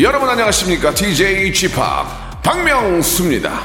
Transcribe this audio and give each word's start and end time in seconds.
여러분 0.00 0.26
안녕하십니까? 0.26 0.94
DJ 0.94 1.52
g 1.52 1.68
p 1.68 1.74
박명수입니다. 2.42 3.60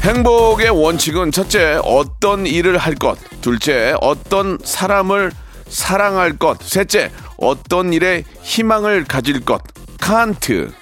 행복의 0.00 0.70
원칙은 0.70 1.32
첫째 1.32 1.78
어떤 1.84 2.46
일을 2.46 2.78
할 2.78 2.94
것. 2.94 3.18
둘째 3.42 3.94
어떤 4.00 4.56
사람을 4.64 5.30
사랑할 5.68 6.38
것. 6.38 6.62
셋째 6.62 7.10
어떤 7.36 7.92
일에 7.92 8.24
희망을 8.40 9.04
가질 9.04 9.44
것. 9.44 9.60
칸트 10.00 10.72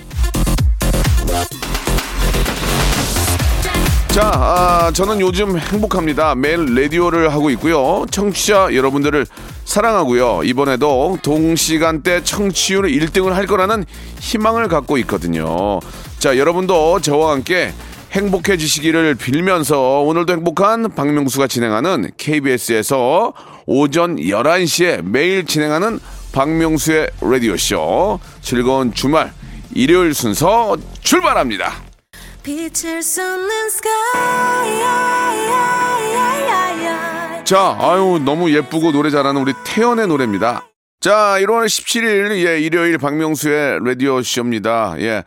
자, 4.12 4.30
아, 4.34 4.90
저는 4.92 5.20
요즘 5.20 5.58
행복합니다. 5.58 6.34
매일 6.34 6.74
라디오를 6.74 7.32
하고 7.32 7.48
있고요. 7.52 8.04
청취자 8.10 8.74
여러분들을 8.74 9.24
사랑하고요. 9.64 10.42
이번에도 10.44 11.16
동시간대 11.22 12.22
청취율 12.22 12.82
1등을 12.82 13.30
할 13.30 13.46
거라는 13.46 13.86
희망을 14.20 14.68
갖고 14.68 14.98
있거든요. 14.98 15.80
자, 16.18 16.36
여러분도 16.36 17.00
저와 17.00 17.32
함께 17.32 17.72
행복해지시기를 18.10 19.14
빌면서 19.14 20.02
오늘도 20.02 20.34
행복한 20.34 20.94
박명수가 20.94 21.46
진행하는 21.46 22.10
KBS에서 22.18 23.32
오전 23.64 24.16
11시에 24.16 25.02
매일 25.02 25.46
진행하는 25.46 25.98
박명수의 26.32 27.08
라디오쇼 27.22 28.20
즐거운 28.42 28.92
주말 28.92 29.32
일요일 29.74 30.12
순서 30.12 30.76
출발합니다. 31.00 31.91
자, 37.44 37.76
아유, 37.78 38.20
너무 38.24 38.50
예쁘고 38.50 38.90
노래 38.90 39.10
잘하는 39.10 39.40
우리 39.40 39.52
태연의 39.64 40.08
노래입니다. 40.08 40.66
자, 41.00 41.36
1월 41.38 41.66
17일, 41.66 42.46
예, 42.46 42.60
일요일 42.60 42.98
박명수의 42.98 43.80
라디오 43.84 44.22
쇼입니다. 44.22 44.96
예. 44.98 45.24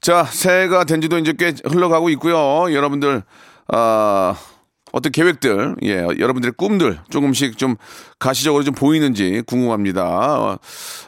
자, 0.00 0.24
새해가 0.24 0.84
된 0.84 1.00
지도 1.00 1.18
이제 1.18 1.32
꽤 1.38 1.54
흘러가고 1.64 2.10
있고요. 2.10 2.72
여러분들, 2.74 3.22
아, 3.68 4.34
어 4.36 4.49
떤 4.92 5.12
계획들, 5.12 5.76
예, 5.84 6.06
여러분들의 6.18 6.54
꿈들 6.56 6.98
조금씩 7.10 7.58
좀 7.58 7.76
가시적으로 8.18 8.64
좀 8.64 8.74
보이는지 8.74 9.42
궁금합니다. 9.46 10.02
어, 10.04 10.58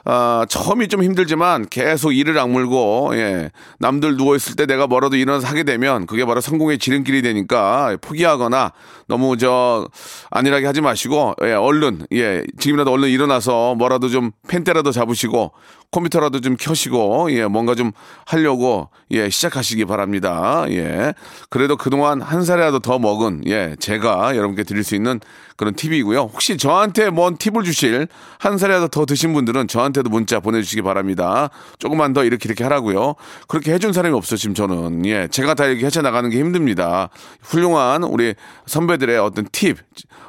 아, 0.04 0.46
처음이 0.48 0.88
좀 0.88 1.02
힘들지만 1.02 1.66
계속 1.68 2.12
이를 2.12 2.38
악물고, 2.38 3.10
예, 3.14 3.50
남들 3.78 4.16
누워있을 4.16 4.56
때 4.56 4.66
내가 4.66 4.86
뭐라도 4.86 5.16
일어나서 5.16 5.46
하게 5.46 5.64
되면 5.64 6.06
그게 6.06 6.24
바로 6.24 6.40
성공의 6.40 6.78
지름길이 6.78 7.22
되니까 7.22 7.96
포기하거나 8.00 8.72
너무 9.12 9.36
저, 9.36 9.86
안일하게 10.30 10.64
하지 10.64 10.80
마시고, 10.80 11.34
예, 11.42 11.52
얼른, 11.52 12.06
예, 12.14 12.42
지금이라도 12.58 12.90
얼른 12.90 13.10
일어나서 13.10 13.74
뭐라도 13.74 14.08
좀 14.08 14.30
펜대라도 14.48 14.90
잡으시고 14.90 15.52
컴퓨터라도 15.90 16.40
좀 16.40 16.56
켜시고, 16.58 17.30
예, 17.32 17.44
뭔가 17.44 17.74
좀 17.74 17.92
하려고, 18.24 18.88
예, 19.10 19.28
시작하시기 19.28 19.84
바랍니다. 19.84 20.64
예. 20.70 21.12
그래도 21.50 21.76
그동안 21.76 22.22
한 22.22 22.42
살이라도 22.42 22.78
더 22.78 22.98
먹은, 22.98 23.42
예, 23.48 23.76
제가 23.78 24.34
여러분께 24.34 24.64
드릴 24.64 24.82
수 24.82 24.94
있는 24.94 25.20
그런 25.62 25.74
팁이고요. 25.74 26.22
혹시 26.22 26.56
저한테 26.56 27.10
뭔 27.10 27.36
팁을 27.36 27.62
주실 27.62 28.08
한 28.38 28.58
살이라도 28.58 28.88
더 28.88 29.06
드신 29.06 29.32
분들은 29.32 29.68
저한테도 29.68 30.10
문자 30.10 30.40
보내주시기 30.40 30.82
바랍니다. 30.82 31.50
조금만 31.78 32.12
더 32.12 32.24
이렇게 32.24 32.48
이렇게 32.48 32.64
하라고요. 32.64 33.14
그렇게 33.46 33.72
해준 33.72 33.92
사람이 33.92 34.12
없어 34.16 34.36
지금 34.36 34.54
저는 34.54 35.06
예 35.06 35.28
제가 35.28 35.54
다 35.54 35.66
이렇게 35.66 35.86
헤쳐 35.86 36.02
나가는 36.02 36.28
게 36.30 36.38
힘듭니다. 36.38 37.10
훌륭한 37.42 38.02
우리 38.02 38.34
선배 38.66 38.96
들의 39.02 39.18
어떤 39.18 39.46
팁, 39.50 39.78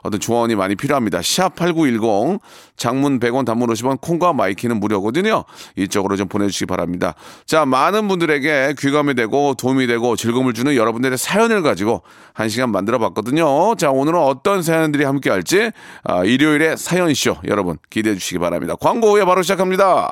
어떤 0.02 0.20
조언이 0.20 0.56
많이 0.56 0.76
필요합니다. 0.76 1.22
샵 1.22 1.56
#8910 1.56 2.40
장문 2.76 3.20
100원, 3.20 3.46
단문 3.46 3.70
50원, 3.70 4.02
콩과 4.02 4.34
my 4.34 4.47
K는 4.47 4.80
무료거든요. 4.80 5.44
이쪽으로 5.76 6.18
좀 6.18 6.28
보내주시기 6.28 6.66
바랍니다. 6.66 7.14
자 7.46 7.66
많은 7.66 8.08
분들에게 8.08 8.76
귀감이 8.80 9.14
되고 9.14 9.54
도움이 9.54 9.86
되고 9.88 10.16
즐거움을 10.16 10.54
주는 10.54 10.76
여러분들의 10.76 11.18
사연을 11.18 11.62
가지고 11.62 12.02
한 12.34 12.50
시간 12.50 12.72
만들어 12.72 12.98
봤거든요. 12.98 13.76
자 13.76 13.92
오늘은 13.92 14.20
어떤 14.20 14.64
사연들이 14.64 15.04
함께 15.04 15.30
할지 15.30 15.72
아, 16.04 16.24
일요일에 16.24 16.76
사연쇼 16.76 17.38
여러분 17.48 17.78
기대해 17.90 18.16
주시기 18.16 18.40
바랍니다. 18.40 18.76
광고 18.80 19.12
후에 19.12 19.26
바로 19.26 19.44
시작합니다. 19.44 20.12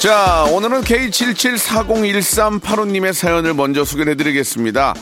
자, 0.00 0.44
오늘은 0.50 0.80
K77401385님의 0.80 3.12
사연을 3.12 3.52
먼저 3.52 3.84
소개해 3.84 4.14
드리겠습니다. 4.14 4.94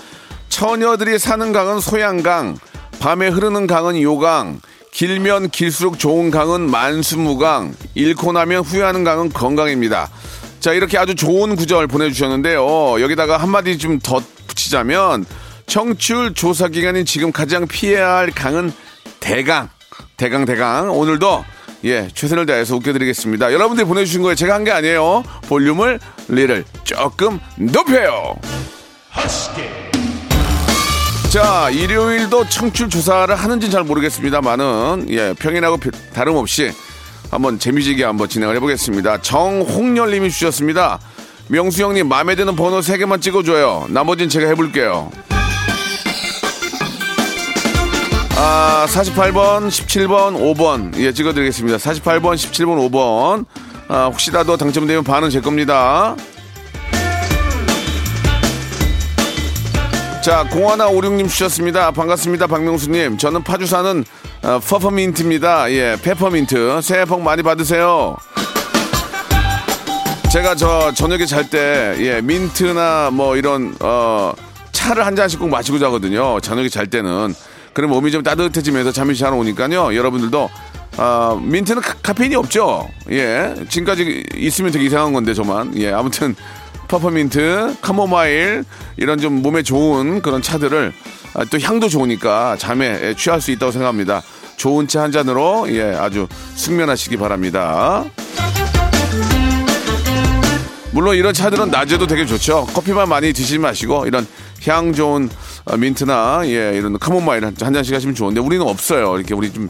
처녀들이 0.49 1.21
사는 1.21 1.53
강은 1.53 1.79
소양강, 1.79 2.59
밤에 2.99 3.29
흐르는 3.29 3.69
강은 3.69 4.03
요강, 4.03 4.61
길면 4.91 5.51
길수록 5.51 6.01
좋은 6.01 6.33
강은 6.33 6.69
만수무강, 6.69 7.77
잃고 7.95 8.33
나면 8.33 8.65
후회하는 8.65 9.05
강은 9.05 9.29
건강입니다. 9.29 10.11
자, 10.59 10.73
이렇게 10.73 10.99
아주 10.99 11.15
좋은 11.15 11.55
구절 11.55 11.87
보내주셨는데요. 11.87 13.01
여기다가 13.01 13.37
한마디 13.37 13.79
좀더 13.79 14.21
붙이자면, 14.49 15.27
청취율 15.67 16.35
조사 16.35 16.67
기간인 16.67 17.05
지금 17.05 17.31
가장 17.31 17.69
피해야 17.69 18.17
할 18.17 18.33
강은 18.33 18.73
대강. 19.21 19.69
대강, 20.17 20.45
대강. 20.45 20.91
오늘도 20.91 21.45
예, 21.85 22.09
최선을 22.13 22.47
다해서 22.47 22.75
웃겨드리겠습니다. 22.77 23.53
여러분들이 23.53 23.87
보내주신 23.87 24.23
거에 24.23 24.35
제가 24.35 24.55
한 24.55 24.65
게 24.65 24.73
아니에요. 24.73 25.23
볼륨을 25.49 26.01
리를 26.29 26.65
조금 26.85 27.39
높여요. 27.57 28.35
자, 31.31 31.69
일요일도 31.71 32.49
청취율 32.49 32.89
조사를 32.89 33.35
하는지는 33.35 33.71
잘 33.71 33.85
모르겠습니다만은 33.85 35.07
예, 35.11 35.35
평일하고 35.39 35.77
별- 35.77 35.93
다름없이 36.15 36.73
한번 37.31 37.59
재미지게 37.59 38.03
한번 38.05 38.29
진행을 38.29 38.57
해보겠습니다. 38.57 39.21
정홍열님이 39.21 40.31
주셨습니다. 40.31 40.99
명수 41.49 41.83
형님 41.83 42.09
마음에 42.09 42.35
드는 42.35 42.57
번호 42.57 42.81
3개만 42.81 43.21
찍어줘요. 43.21 43.87
나머지는 43.91 44.29
제가 44.31 44.49
해볼게요. 44.49 45.11
아, 48.41 48.87
48번, 48.89 49.67
17번, 49.67 50.37
5번. 50.37 50.97
예, 50.97 51.13
찍어드리겠습니다. 51.13 51.77
48번, 51.79 52.35
17번, 52.37 52.89
5번. 52.89 53.45
아, 53.89 54.05
혹시라도 54.05 54.57
당첨되면 54.57 55.03
반은 55.03 55.29
제 55.31 55.41
겁니다. 55.41 56.15
자, 60.23 60.45
공하나 60.53 60.87
오륙님 60.87 61.27
주셨습니다. 61.27 61.91
반갑습니다, 61.91 62.47
박명수님. 62.47 63.19
저는 63.19 63.43
파주 63.43 63.67
사는 63.67 64.05
어, 64.45 64.61
퍼퍼민트입니다. 64.61 65.73
예, 65.73 65.97
페퍼민트. 66.01 66.81
새해 66.81 67.05
복 67.07 67.23
많이 67.23 67.43
받으세요. 67.43 68.17
제가 70.31 70.55
저 70.55 70.93
저녁에 70.95 71.27
잘 71.27 71.51
때, 71.51 71.97
예, 71.99 72.21
민트나 72.21 73.11
뭐 73.13 73.37
이런, 73.37 73.75
어, 73.81 74.33
차를 74.71 75.05
한 75.05 75.17
잔씩 75.17 75.41
꼭 75.41 75.49
마시고 75.49 75.81
자거든요. 75.81 76.39
저녁에 76.39 76.69
잘 76.69 76.87
때는. 76.87 77.35
그럼 77.79 77.93
몸이 77.93 78.11
좀 78.11 78.25
따뜻해지면서 78.25 78.91
잠이 78.91 79.15
잘 79.15 79.33
오니까요. 79.33 79.95
여러분들도, 79.95 80.51
아, 80.97 81.39
민트는 81.41 81.81
카, 81.81 81.95
카페인이 82.03 82.35
없죠. 82.35 82.89
예. 83.13 83.55
지금까지 83.69 84.25
있으면 84.35 84.73
되게 84.73 84.87
이상한 84.87 85.13
건데, 85.13 85.33
저만. 85.33 85.79
예, 85.79 85.93
아무튼. 85.93 86.35
퍼퍼민트, 86.89 87.77
카모마일 87.81 88.65
이런 88.97 89.21
좀 89.21 89.43
몸에 89.43 89.63
좋은 89.63 90.23
그런 90.23 90.43
차들을 90.43 90.93
아, 91.35 91.45
또 91.45 91.61
향도 91.61 91.89
좋으니까 91.89 92.57
잠에 92.57 92.99
예, 93.01 93.15
취할 93.15 93.41
수 93.41 93.53
있다고 93.53 93.71
생각합니다. 93.71 94.23
좋은 94.57 94.89
차 94.89 95.03
한 95.03 95.13
잔으로 95.13 95.67
예 95.71 95.83
아주 95.95 96.27
숙면하시기 96.57 97.17
바랍니다. 97.19 98.07
물론 100.93 101.15
이런 101.15 101.35
차들은 101.35 101.71
낮에도 101.71 102.07
되게 102.07 102.25
좋죠. 102.25 102.67
커피만 102.73 103.09
많이 103.09 103.33
드시지 103.35 103.59
마시고 103.59 104.07
이런 104.07 104.27
향 104.67 104.93
좋은 104.95 105.29
어, 105.29 105.58
민트나 105.77 106.43
예 106.45 106.73
이런 106.77 106.99
카모마일 106.99 107.45
한, 107.45 107.55
한 107.61 107.73
잔씩 107.73 107.95
하시면 107.95 108.15
좋은데 108.15 108.41
우리는 108.41 108.65
없어요. 108.67 109.17
이렇게 109.19 109.35
우리 109.35 109.53
좀 109.53 109.69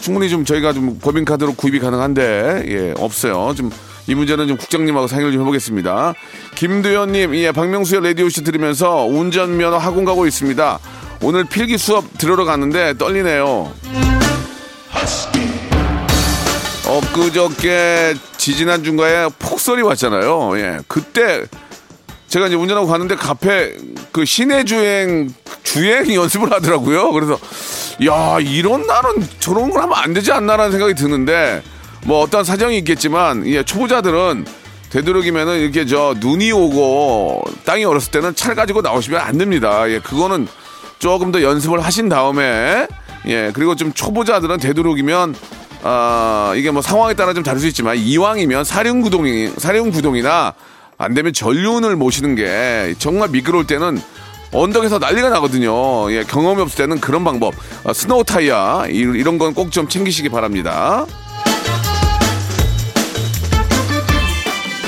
충분히 0.00 0.28
좀 0.28 0.44
저희가 0.44 0.72
좀 0.72 0.98
법인카드로 0.98 1.54
구입이 1.54 1.78
가능한데 1.78 2.64
예 2.66 2.94
없어요. 2.98 3.54
좀 3.56 3.70
이 4.08 4.14
문제는 4.14 4.46
좀 4.46 4.56
국장님하고 4.56 5.06
상의를 5.08 5.32
좀 5.32 5.42
해보겠습니다. 5.42 6.14
김두현님, 6.54 7.34
예, 7.36 7.52
박명수의 7.52 8.04
라디오쇼 8.04 8.42
들으면서 8.42 9.04
운전면허 9.04 9.78
학원 9.78 10.04
가고 10.04 10.26
있습니다. 10.26 10.78
오늘 11.22 11.44
필기 11.44 11.76
수업 11.76 12.04
들으러 12.18 12.44
갔는데 12.44 12.96
떨리네요. 12.98 13.72
엊그저께 16.86 18.14
지지난 18.36 18.84
중간에 18.84 19.28
폭설이 19.40 19.82
왔잖아요. 19.82 20.56
예. 20.58 20.78
그때 20.86 21.44
제가 22.28 22.46
이제 22.46 22.56
운전하고 22.56 22.86
갔는데 22.86 23.16
카페 23.16 23.76
그 24.12 24.24
시내 24.24 24.64
주행 24.64 25.32
주행 25.62 26.12
연습을 26.12 26.52
하더라고요. 26.52 27.12
그래서 27.12 27.38
야 28.06 28.38
이런 28.40 28.86
날은 28.86 29.26
저런 29.38 29.70
걸 29.70 29.82
하면 29.82 29.96
안 29.96 30.12
되지 30.12 30.32
않나라는 30.32 30.72
생각이 30.72 30.94
드는데 30.94 31.62
뭐 32.04 32.20
어떤 32.20 32.44
사정이 32.44 32.78
있겠지만 32.78 33.46
예 33.46 33.62
초보자들은 33.62 34.46
되도록이면은 34.90 35.60
이렇게 35.60 35.84
저 35.86 36.14
눈이 36.18 36.52
오고 36.52 37.42
땅이 37.64 37.84
얼었을 37.84 38.10
때는 38.12 38.34
차를 38.34 38.54
가지고 38.54 38.80
나오시면 38.80 39.20
안 39.20 39.38
됩니다. 39.38 39.88
예 39.90 39.98
그거는 39.98 40.48
조금 40.98 41.32
더 41.32 41.42
연습을 41.42 41.80
하신 41.80 42.08
다음에 42.08 42.86
예 43.26 43.50
그리고 43.52 43.76
좀 43.76 43.92
초보자들은 43.92 44.58
되도록이면 44.58 45.34
아 45.82 46.52
이게 46.56 46.70
뭐 46.70 46.82
상황에 46.82 47.14
따라 47.14 47.34
좀 47.34 47.42
다를 47.42 47.60
수 47.60 47.66
있지만 47.66 47.96
이왕이면 47.96 48.64
사륜 48.64 49.02
구동이 49.02 49.50
사륜 49.58 49.90
구동이나 49.90 50.54
안 50.98 51.14
되면 51.14 51.32
전륜을 51.32 51.96
모시는 51.96 52.34
게 52.36 52.94
정말 52.98 53.28
미끄러울 53.28 53.66
때는 53.66 54.00
언덕에서 54.52 54.98
난리가 54.98 55.28
나거든요. 55.28 56.10
예, 56.12 56.22
경험이 56.24 56.62
없을 56.62 56.78
때는 56.78 57.00
그런 57.00 57.24
방법, 57.24 57.52
아, 57.84 57.92
스노우 57.92 58.24
타이어 58.24 58.86
이- 58.88 58.94
이런 58.94 59.38
건 59.38 59.52
꼭 59.52 59.70
좀 59.70 59.88
챙기시기 59.88 60.28
바랍니다. 60.30 61.04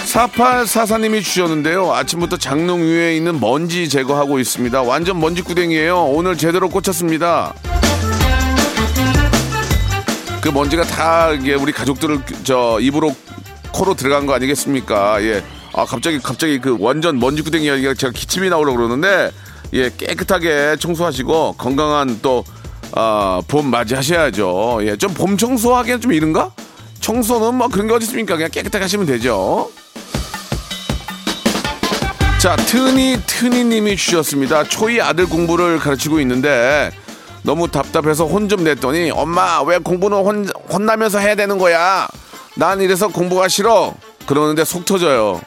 4844님이 0.06 1.22
주셨는데요. 1.22 1.93
아침부터 1.93 2.38
장롱 2.38 2.81
위에 2.81 3.14
있는 3.16 3.38
먼지 3.40 3.88
제거하고 3.90 4.38
있습니다. 4.38 4.82
완전 4.82 5.20
먼지 5.20 5.43
구덩이에요. 5.43 6.04
오늘 6.06 6.38
제대로 6.38 6.69
꽂혔습니다. 6.70 7.52
그 10.40 10.49
먼지가 10.49 10.84
다 10.84 11.28
우리 11.61 11.72
가족들을 11.72 12.20
저 12.43 12.78
입으로 12.81 13.14
코로 13.70 13.94
들어간 13.94 14.25
거 14.26 14.32
아니겠습니까? 14.34 15.22
예. 15.25 15.43
아 15.78 15.84
갑자기 15.84 16.19
갑자기 16.19 16.58
그 16.58 16.76
완전 16.80 17.20
먼지 17.20 17.40
구덩이가 17.40 17.76
이게 17.76 17.94
제가 17.94 18.12
기침이 18.12 18.48
나오려고 18.50 18.78
그러는데 18.78 19.30
예 19.75 19.88
깨끗하게 19.96 20.75
청소하시고 20.80 21.54
건강한 21.56 22.19
또 22.20 22.44
아, 22.92 23.40
봄 23.46 23.70
맞이하셔야죠. 23.70 24.80
예, 24.82 24.96
좀 24.96 25.14
봄 25.14 25.36
청소하기엔 25.36 26.00
좀 26.00 26.12
이른가? 26.12 26.50
청소는 26.98 27.54
뭐 27.54 27.69
그런 27.69 27.86
게 27.86 27.94
어디 27.94 28.06
있습니까? 28.06 28.34
그냥 28.34 28.50
깨끗하게 28.50 28.82
하시면 28.82 29.06
되죠. 29.06 29.70
자, 32.40 32.56
트니 32.56 33.20
트니님이 33.26 33.94
주셨습니다. 33.96 34.64
초이 34.64 35.00
아들 35.00 35.26
공부를 35.28 35.78
가르치고 35.78 36.19
있는데 36.20 36.90
너무 37.42 37.69
답답해서 37.70 38.26
혼 38.26 38.48
좀 38.48 38.64
냈더니 38.64 39.12
엄마 39.12 39.62
왜 39.62 39.78
공부는 39.78 40.19
혼, 40.19 40.48
혼나면서 40.72 41.20
해야 41.20 41.36
되는 41.36 41.56
거야? 41.56 42.08
난 42.56 42.80
이래서 42.80 43.06
공부가 43.06 43.46
싫어. 43.46 43.94
그러는데 44.26 44.64
속 44.64 44.84
터져요. 44.84 45.40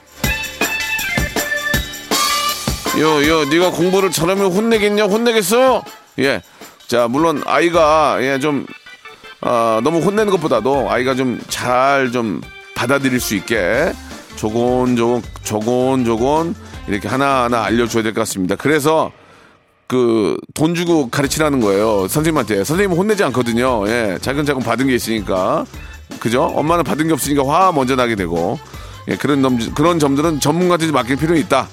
요, 2.99 3.25
요, 3.27 3.45
네가 3.45 3.71
공부를 3.71 4.11
잘하면 4.11 4.51
혼내겠냐? 4.51 5.05
혼내겠어? 5.05 5.83
예. 6.19 6.41
자, 6.88 7.07
물론 7.07 7.41
아이가 7.45 8.17
예, 8.21 8.38
좀 8.39 8.65
어, 9.41 9.79
너무 9.83 9.99
혼내는 9.99 10.29
것보다도 10.31 10.89
아이가 10.91 11.15
좀잘좀 11.15 12.41
받아들일 12.75 13.19
수 13.19 13.35
있게 13.35 13.93
조곤조곤 14.35 15.21
조곤조곤 15.43 16.55
이렇게 16.88 17.07
하나하나 17.07 17.63
알려줘야 17.63 18.03
될 18.03 18.13
것 18.13 18.21
같습니다. 18.21 18.55
그래서 18.55 19.11
그 19.88 20.38
돈 20.53 20.75
주고 20.75 21.09
가르치라는 21.09 21.59
거예요. 21.61 22.07
선생님한테. 22.09 22.63
선생님은 22.65 22.97
혼내지 22.97 23.23
않거든요. 23.25 23.88
예, 23.88 24.17
차근차근 24.21 24.61
받은 24.63 24.88
게 24.88 24.95
있으니까. 24.95 25.65
그죠? 26.19 26.43
엄마는 26.43 26.83
받은 26.83 27.07
게 27.07 27.13
없으니까 27.13 27.45
화 27.45 27.71
먼저 27.71 27.95
나게 27.95 28.15
되고. 28.15 28.59
예, 29.07 29.15
그런 29.15 29.41
점, 29.41 29.57
그런 29.73 29.97
점들은 29.97 30.39
전문가한테 30.41 30.91
맡길 30.91 31.15
필요는 31.15 31.41
있다. 31.41 31.67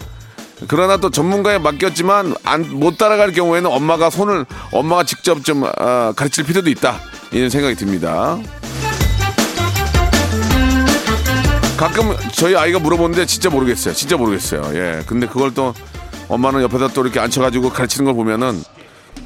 그러나 0.67 0.97
또 0.97 1.11
전문가에 1.11 1.59
맡겼지만 1.59 2.35
안, 2.45 2.69
못 2.71 2.99
따라갈 2.99 3.33
경우에는 3.33 3.71
엄마가 3.71 4.11
손을 4.11 4.45
엄마가 4.73 5.05
직접 5.05 5.45
좀 5.45 5.63
어, 5.63 6.13
가르칠 6.17 6.45
필요도 6.45 6.69
있다 6.71 6.99
이런 7.31 7.49
생각이 7.51 7.77
듭니다. 7.77 8.39
가끔 11.77 12.17
저희 12.33 12.57
아이가 12.57 12.81
물어보는데 12.81 13.25
진짜 13.27 13.51
모르겠어요. 13.51 13.95
진짜 13.95 14.17
모르겠어요. 14.17 14.63
예. 14.75 15.03
근데 15.07 15.29
그걸 15.29 15.55
또 15.55 15.75
엄마는 16.29 16.63
옆에다 16.63 16.89
또 16.89 17.03
이렇게 17.03 17.21
앉혀가지고 17.21 17.71
가르치는 17.71 18.07
걸 18.07 18.15
보면은 18.15 18.63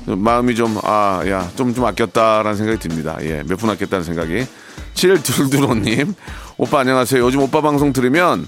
마음이 0.04 0.54
좀, 0.54 0.78
아, 0.82 1.22
야, 1.28 1.48
좀, 1.56 1.74
좀 1.74 1.84
아꼈다라는 1.86 2.56
생각이 2.56 2.78
듭니다. 2.78 3.16
예, 3.22 3.42
몇 3.46 3.56
분 3.56 3.70
아꼈다는 3.70 4.04
생각이. 4.04 4.46
7둘둘호님, 4.94 6.14
오빠 6.58 6.80
안녕하세요. 6.80 7.22
요즘 7.22 7.40
오빠 7.40 7.60
방송 7.60 7.92
들으면, 7.92 8.46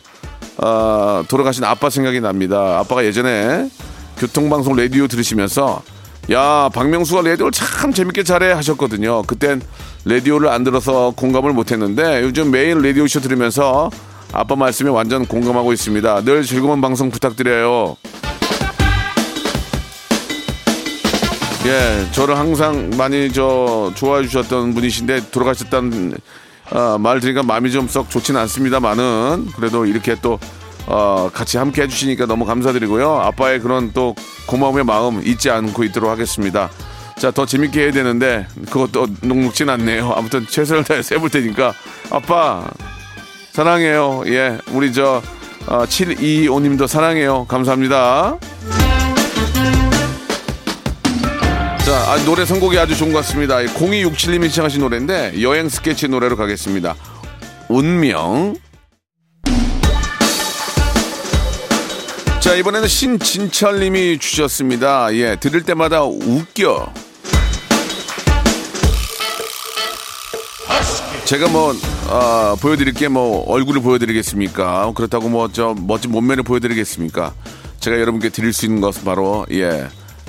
어, 0.59 1.25
돌아가신 1.29 1.65
아빠 1.65 1.91
생각이 1.91 2.21
납니다. 2.21 2.79
아빠가 2.79 3.05
예전에 3.05 3.69
교통방송 4.19 4.77
라디오 4.77 5.09
들으시면서, 5.09 5.83
야, 6.33 6.71
박명수가 6.73 7.23
라디오를 7.23 7.53
참 7.53 7.93
재밌게 7.93 8.23
잘해 8.23 8.53
하셨거든요. 8.53 9.23
그땐 9.23 9.61
라디오를 10.05 10.49
안 10.49 10.65
들어서 10.65 11.13
공감을 11.17 11.53
못 11.53 11.73
했는데, 11.73 12.23
요즘 12.23 12.51
매일 12.51 12.81
라디오 12.81 13.07
쇼 13.07 13.21
들으면서 13.21 13.91
아빠 14.33 14.57
말씀에 14.57 14.91
완전 14.91 15.27
공감하고 15.27 15.73
있습니다. 15.73 16.23
늘 16.23 16.43
즐거운 16.43 16.81
방송 16.81 17.11
부탁드려요. 17.11 17.97
예, 21.67 22.07
저를 22.13 22.37
항상 22.37 22.91
많이 22.99 23.33
저 23.33 23.91
좋아해 23.95 24.27
주셨던 24.27 24.75
분이신데 24.75 25.31
돌아가셨다는 25.31 26.15
어, 26.75 26.99
말 26.99 27.21
들으니까 27.21 27.43
마음이 27.43 27.71
좀 27.71 27.87
썩 27.89 28.11
좋지는 28.11 28.41
않습니다만은 28.41 29.49
그래도 29.57 29.87
이렇게 29.87 30.17
또 30.21 30.39
어, 30.87 31.31
같이 31.33 31.57
함께 31.57 31.83
해주시니까 31.83 32.27
너무 32.27 32.45
감사드리고요. 32.45 33.21
아빠의 33.21 33.61
그런 33.61 33.93
또 33.93 34.15
고마움의 34.47 34.85
마음 34.85 35.23
잊지 35.25 35.51
않고 35.51 35.85
있도록 35.85 36.11
하겠습니다. 36.11 36.69
자, 37.17 37.31
더 37.31 37.47
재밌게 37.47 37.81
해야 37.85 37.93
되는데 37.93 38.47
그것도 38.71 39.07
녹록진 39.23 39.71
않네요. 39.71 40.13
아무튼 40.17 40.47
최선을 40.47 40.85
다해서 40.85 41.15
해볼 41.15 41.31
테니까 41.31 41.73
아빠 42.11 42.67
사랑해요. 43.53 44.25
예, 44.27 44.59
우리 44.73 44.93
저 44.93 45.23
어, 45.67 45.85
725님도 45.85 46.87
사랑해요. 46.87 47.47
감사합니다. 47.47 48.37
자, 51.95 52.11
아, 52.11 52.17
노래 52.25 52.45
선곡이 52.45 52.77
아주 52.77 52.97
좋은 52.97 53.13
것 53.13 53.19
같습니다. 53.19 53.59
0267님이 53.59 54.49
시청하신 54.49 54.81
노래인데 54.81 55.41
여행 55.43 55.69
스케치 55.69 56.09
노래로 56.09 56.37
가겠습니다. 56.37 56.97
운명. 57.69 58.57
자, 62.41 62.55
이번에는 62.57 62.89
신진철님이 62.89 64.19
주셨습니다. 64.19 65.15
예, 65.15 65.37
들을 65.37 65.63
때마다 65.63 66.03
웃겨. 66.03 66.93
제가 71.27 71.47
뭐 71.49 71.73
어, 72.09 72.57
보여드릴 72.61 72.93
게 72.95 73.07
뭐 73.07 73.45
얼굴을 73.49 73.83
보여드리겠습니까? 73.83 74.93
그렇다고 74.97 75.29
뭐 75.29 75.49
저 75.53 75.77
멋진 75.79 76.11
몸매를 76.11 76.43
보여드리겠습니까? 76.43 77.33
제가 77.79 78.01
여러분께 78.01 78.31
드릴 78.31 78.53
수 78.53 78.67
있는 78.67 78.81
것은 78.81 79.05
바로 79.05 79.47
예 79.53 79.87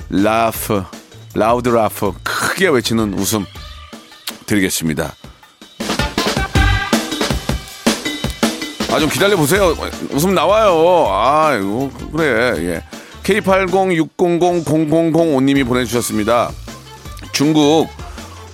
laugh 0.08 0.84
loud 1.36 1.68
laugh 1.68 2.12
크게 2.22 2.68
외치는 2.68 3.12
웃음 3.14 3.44
드리겠습니다. 4.46 5.14
아 8.90 8.98
좀 8.98 9.10
기다려 9.10 9.36
보세요. 9.36 9.76
웃음 10.12 10.34
나와요. 10.34 11.06
아 11.10 11.54
이거 11.54 11.90
그래. 12.10 12.74
예. 12.74 12.82
K8060000005님이 13.24 15.66
보내주셨습니다. 15.66 16.50
중국 17.32 17.90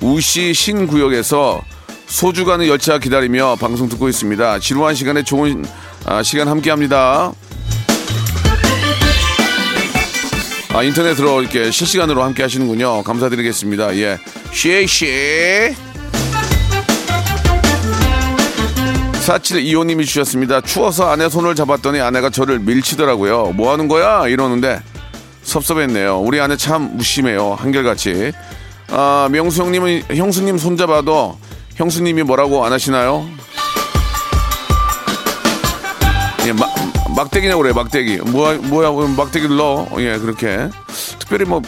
우시 0.00 0.52
신구역에서 0.52 1.60
소주 2.06 2.44
가는 2.44 2.66
열차 2.66 2.98
기다리며 2.98 3.54
방송 3.60 3.88
듣고 3.88 4.08
있습니다. 4.08 4.58
지루한 4.58 4.96
시간에 4.96 5.22
좋은 5.22 5.64
아, 6.04 6.24
시간 6.24 6.48
함께합니다. 6.48 7.32
아, 10.74 10.82
인터넷으로 10.82 11.42
이렇게 11.42 11.70
실시간으로 11.70 12.22
함께 12.22 12.42
하시는군요. 12.42 13.02
감사드리겠습니다. 13.02 13.94
예. 13.96 14.18
쉬쉬. 14.52 15.74
4725님이 19.22 20.06
주셨습니다. 20.06 20.62
추워서 20.62 21.10
아내 21.10 21.28
손을 21.28 21.54
잡았더니 21.54 22.00
아내가 22.00 22.30
저를 22.30 22.58
밀치더라고요. 22.58 23.52
뭐 23.54 23.70
하는 23.70 23.86
거야? 23.86 24.26
이러는데 24.26 24.80
섭섭했네요. 25.42 26.20
우리 26.20 26.40
아내 26.40 26.56
참 26.56 26.96
무심해요. 26.96 27.54
한결같이. 27.54 28.32
아, 28.88 29.28
명수 29.30 29.62
형님은 29.62 30.04
형수님 30.08 30.56
손잡아도 30.56 31.38
형수님이 31.74 32.22
뭐라고 32.22 32.64
안 32.64 32.72
하시나요? 32.72 33.28
예, 36.46 36.52
막, 36.52 36.71
막대기냐고 37.14 37.62
그래요, 37.62 37.74
막대기. 37.74 38.18
뭐야, 38.30 38.58
뭐야, 38.58 38.90
막대기를 39.16 39.56
넣어. 39.56 39.88
예, 39.98 40.18
그렇게. 40.18 40.68
특별히 41.18 41.44
뭐, 41.44 41.60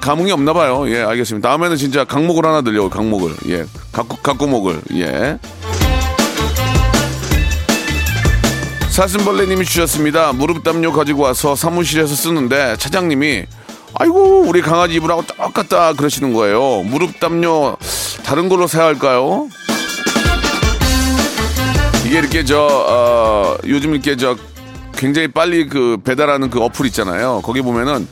감흥이 0.00 0.32
없나 0.32 0.52
봐요. 0.52 0.88
예, 0.88 1.02
알겠습니다. 1.02 1.48
다음에는 1.48 1.76
진짜 1.76 2.04
강목을 2.04 2.44
하나 2.44 2.62
들려, 2.62 2.88
강목을. 2.88 3.34
예, 3.48 3.64
각고, 3.92 4.16
각고목을. 4.16 4.82
예. 4.96 5.38
사슴벌레님이 8.90 9.64
주셨습니다. 9.64 10.34
무릎 10.34 10.64
담요 10.64 10.92
가지고 10.92 11.22
와서 11.22 11.56
사무실에서 11.56 12.14
쓰는데 12.14 12.76
차장님이 12.76 13.46
아이고 13.94 14.44
우리 14.46 14.60
강아지 14.60 14.96
이불하고 14.96 15.22
똑같다 15.22 15.94
그러시는 15.94 16.34
거예요. 16.34 16.82
무릎 16.82 17.18
담요 17.18 17.78
다른 18.22 18.50
걸로 18.50 18.66
사야 18.66 18.84
할까요? 18.84 19.48
이게 22.04 22.18
이렇게 22.18 22.44
저 22.44 22.68
어, 22.70 23.56
요즘 23.66 23.94
이렇게 23.94 24.14
저 24.16 24.36
굉장히 25.02 25.26
빨리 25.26 25.66
그 25.66 25.96
배달하는 26.04 26.48
그 26.48 26.62
어플 26.62 26.86
있잖아요. 26.86 27.40
거기 27.42 27.60
보면은 27.60 28.06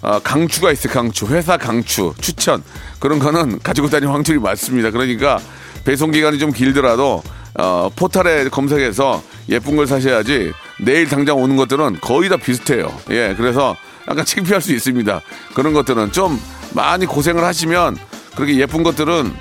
어, 0.00 0.20
강추가 0.20 0.70
있어요. 0.70 0.92
강추 0.92 1.26
회사 1.26 1.56
강추 1.56 2.14
추천 2.20 2.62
그런 3.00 3.18
거는 3.18 3.58
가지고 3.66 3.90
다니는 3.90 4.12
확률이 4.12 4.38
많습니다. 4.38 4.92
그러니까 4.92 5.40
배송 5.84 6.12
기간이 6.12 6.38
좀 6.38 6.52
길더라도 6.52 7.20
어, 7.58 7.90
포탈에 7.96 8.48
검색해서 8.48 9.24
예쁜 9.48 9.74
걸 9.74 9.88
사셔야지 9.88 10.52
내일 10.78 11.08
당장 11.08 11.36
오는 11.36 11.56
것들은 11.56 11.98
거의 12.00 12.28
다 12.28 12.36
비슷해요. 12.36 12.96
예, 13.10 13.34
그래서 13.36 13.74
약간 14.08 14.24
창피할 14.24 14.62
수 14.62 14.72
있습니다. 14.72 15.20
그런 15.52 15.72
것들은 15.72 16.12
좀 16.12 16.40
많이 16.74 17.06
고생을 17.06 17.42
하시면 17.42 17.96
그렇게 18.36 18.56
예쁜 18.56 18.84
것들은 18.84 19.34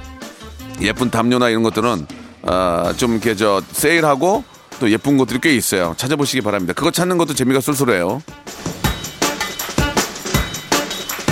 예쁜 0.81 1.11
담요나 1.11 1.49
이런 1.49 1.61
것들은 1.61 2.07
어, 2.41 2.93
좀 2.97 3.11
이렇게 3.11 3.35
저 3.35 3.61
세일하고 3.71 4.54
또 4.79 4.89
예쁜 4.89 5.17
것들이 5.17 5.39
꽤 5.39 5.55
있어요. 5.55 5.93
찾아보시기 5.97 6.41
바랍니다. 6.41 6.73
그거 6.73 6.91
찾는 6.91 7.17
것도 7.17 7.33
재미가 7.33 7.61
쏠쏠해요. 7.61 8.21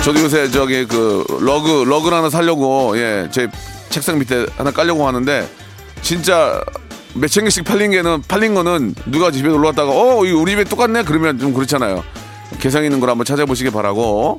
저도 0.02 0.20
요새 0.20 0.50
저기 0.50 0.86
그 0.86 1.24
러그 1.40 1.84
러그를 1.84 2.16
하나 2.16 2.28
사려고 2.28 2.92
예, 2.98 3.26
제 3.30 3.48
책상 3.88 4.18
밑에 4.18 4.46
하나 4.56 4.70
깔려고 4.70 5.06
하는데 5.06 5.48
진짜 6.02 6.62
몇천 7.14 7.44
개씩 7.44 7.64
팔린 7.64 7.90
게는 7.92 8.22
팔린 8.28 8.54
거는 8.54 8.94
누가 9.06 9.30
집에 9.30 9.48
놀러 9.48 9.68
왔다가 9.68 9.90
어 9.90 10.16
우리 10.16 10.50
집에 10.52 10.64
똑같네 10.64 11.04
그러면 11.04 11.38
좀 11.38 11.54
그렇잖아요. 11.54 12.04
개성 12.60 12.84
있는 12.84 13.00
걸 13.00 13.08
한번 13.08 13.24
찾아보시기 13.24 13.70
바라고 13.70 14.38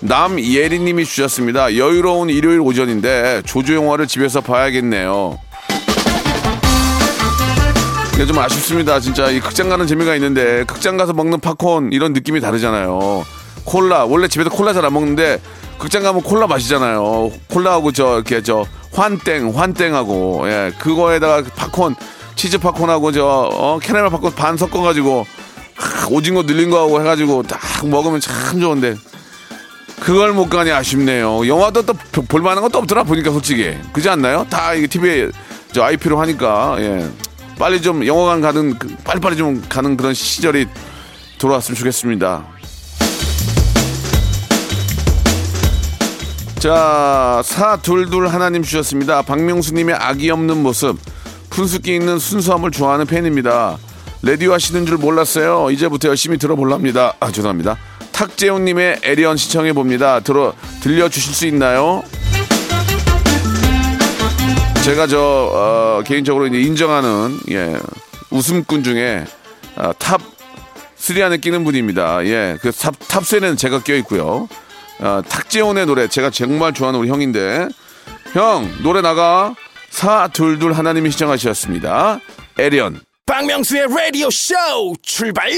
남예리님이 0.00 1.04
주셨습니다. 1.04 1.76
여유로운 1.76 2.30
일요일 2.30 2.60
오전인데 2.60 3.42
조조 3.46 3.74
영화를 3.74 4.06
집에서 4.06 4.40
봐야겠네요. 4.40 5.38
이게 8.14 8.26
좀 8.26 8.38
아쉽습니다. 8.38 9.00
진짜 9.00 9.28
이 9.30 9.40
극장 9.40 9.68
가는 9.68 9.86
재미가 9.86 10.14
있는데 10.16 10.64
극장 10.64 10.96
가서 10.96 11.12
먹는 11.12 11.40
팝콘 11.40 11.92
이런 11.92 12.12
느낌이 12.12 12.40
다르잖아요. 12.40 13.24
콜라 13.64 14.04
원래 14.04 14.28
집에서 14.28 14.50
콜라 14.50 14.72
잘 14.72 14.84
안 14.84 14.92
먹는데 14.92 15.40
극장 15.78 16.02
가면 16.02 16.22
콜라 16.22 16.46
마시잖아요. 16.46 17.32
콜라하고 17.50 17.90
저 17.92 18.14
이렇게 18.14 18.40
저 18.42 18.64
환땡 18.92 19.50
환땡하고 19.58 20.42
예 20.46 20.72
그거에다가 20.78 21.42
팝콘 21.56 21.96
치즈 22.36 22.58
팝콘하고 22.58 23.10
저 23.12 23.50
어, 23.52 23.78
캐러멜 23.82 24.10
팝콘 24.10 24.32
반 24.34 24.56
섞어가지고 24.56 25.26
하, 25.74 26.06
오징어 26.08 26.42
늘린 26.42 26.70
거하고 26.70 27.00
해가지고 27.00 27.42
딱 27.42 27.60
먹으면 27.88 28.20
참 28.20 28.60
좋은데 28.60 28.94
그걸 30.00 30.32
못 30.32 30.48
가니 30.48 30.70
아쉽네요. 30.70 31.48
영화도 31.48 31.82
또 31.82 31.94
볼만한 32.28 32.62
것도 32.62 32.78
없더라 32.78 33.02
보니까 33.02 33.32
솔직히 33.32 33.74
그지 33.92 34.08
않나요? 34.08 34.46
다 34.48 34.72
이게 34.74 34.86
TV에 34.86 35.30
저 35.72 35.82
IP로 35.82 36.20
하니까 36.20 36.76
예 36.78 37.08
빨리 37.58 37.80
좀 37.80 38.06
영화관 38.06 38.40
가는 38.40 38.78
그, 38.78 38.94
빨리빨리 39.04 39.36
좀 39.36 39.62
가는 39.68 39.96
그런 39.96 40.14
시절이 40.14 40.66
돌아왔으면 41.38 41.76
좋겠습니다. 41.76 42.44
자, 46.58 47.42
사둘둘 47.44 48.28
하나님 48.28 48.62
주셨습니다. 48.62 49.22
박명수님의 49.22 49.96
악이 49.96 50.30
없는 50.30 50.62
모습, 50.62 50.98
푼숙기 51.50 51.94
있는 51.94 52.18
순수함을 52.18 52.70
좋아하는 52.70 53.04
팬입니다. 53.06 53.76
레디오 54.22 54.54
하시는 54.54 54.86
줄 54.86 54.96
몰랐어요. 54.96 55.70
이제부터 55.70 56.08
열심히 56.08 56.38
들어볼랍니다. 56.38 57.14
아, 57.20 57.30
죄송합니다. 57.30 57.76
탁재훈님의 58.12 59.00
에리언 59.02 59.36
시청해 59.36 59.74
봅니다. 59.74 60.20
들어, 60.20 60.54
들려 60.80 61.08
주실 61.10 61.34
수 61.34 61.46
있나요? 61.46 62.02
제가 64.84 65.06
저, 65.06 65.18
어, 65.18 66.02
개인적으로 66.04 66.46
이제 66.46 66.60
인정하는, 66.60 67.38
예, 67.50 67.74
웃음꾼 68.28 68.82
중에, 68.82 69.24
어, 69.76 69.92
top, 69.98 70.20
3 70.96 71.22
안에 71.22 71.38
끼는 71.38 71.64
분입니다. 71.64 72.22
예, 72.26 72.58
그 72.60 72.70
top, 72.70 72.94
top 73.08 73.22
3에는 73.22 73.56
제가 73.56 73.82
껴 73.82 73.94
있고요. 73.96 74.46
어, 74.98 75.22
탁재훈의 75.26 75.86
노래 75.86 76.06
제가 76.06 76.28
정말 76.28 76.74
좋아하는 76.74 77.00
우리 77.00 77.08
형인데 77.08 77.68
형 78.34 78.70
노래 78.82 79.00
나가. 79.00 79.54
사둘둘하나님이 79.88 81.10
신청하셨습니다. 81.12 82.20
에리언. 82.58 83.00
박명수의 83.24 83.86
라디오 83.88 84.28
쇼 84.30 84.54
출발! 85.02 85.50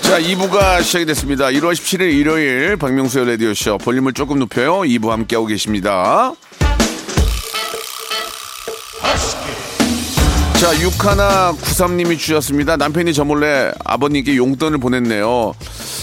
자 0.00 0.20
2부가 0.20 0.82
시작이 0.82 1.04
됐습니다. 1.06 1.46
1월 1.46 1.72
17일 1.72 2.12
일요일 2.14 2.76
박명수의 2.76 3.28
라디오쇼 3.30 3.78
볼륨을 3.78 4.12
조금 4.12 4.38
높여요. 4.38 4.80
2부 4.82 5.08
함께하고 5.08 5.46
계십니다 5.46 6.32
자, 10.58 10.72
6하나 10.72 11.54
93님이 11.58 12.18
주셨습니다. 12.18 12.76
남편이 12.76 13.12
저 13.12 13.24
몰래 13.24 13.70
아버님께 13.84 14.36
용돈을 14.36 14.78
보냈네요. 14.78 15.54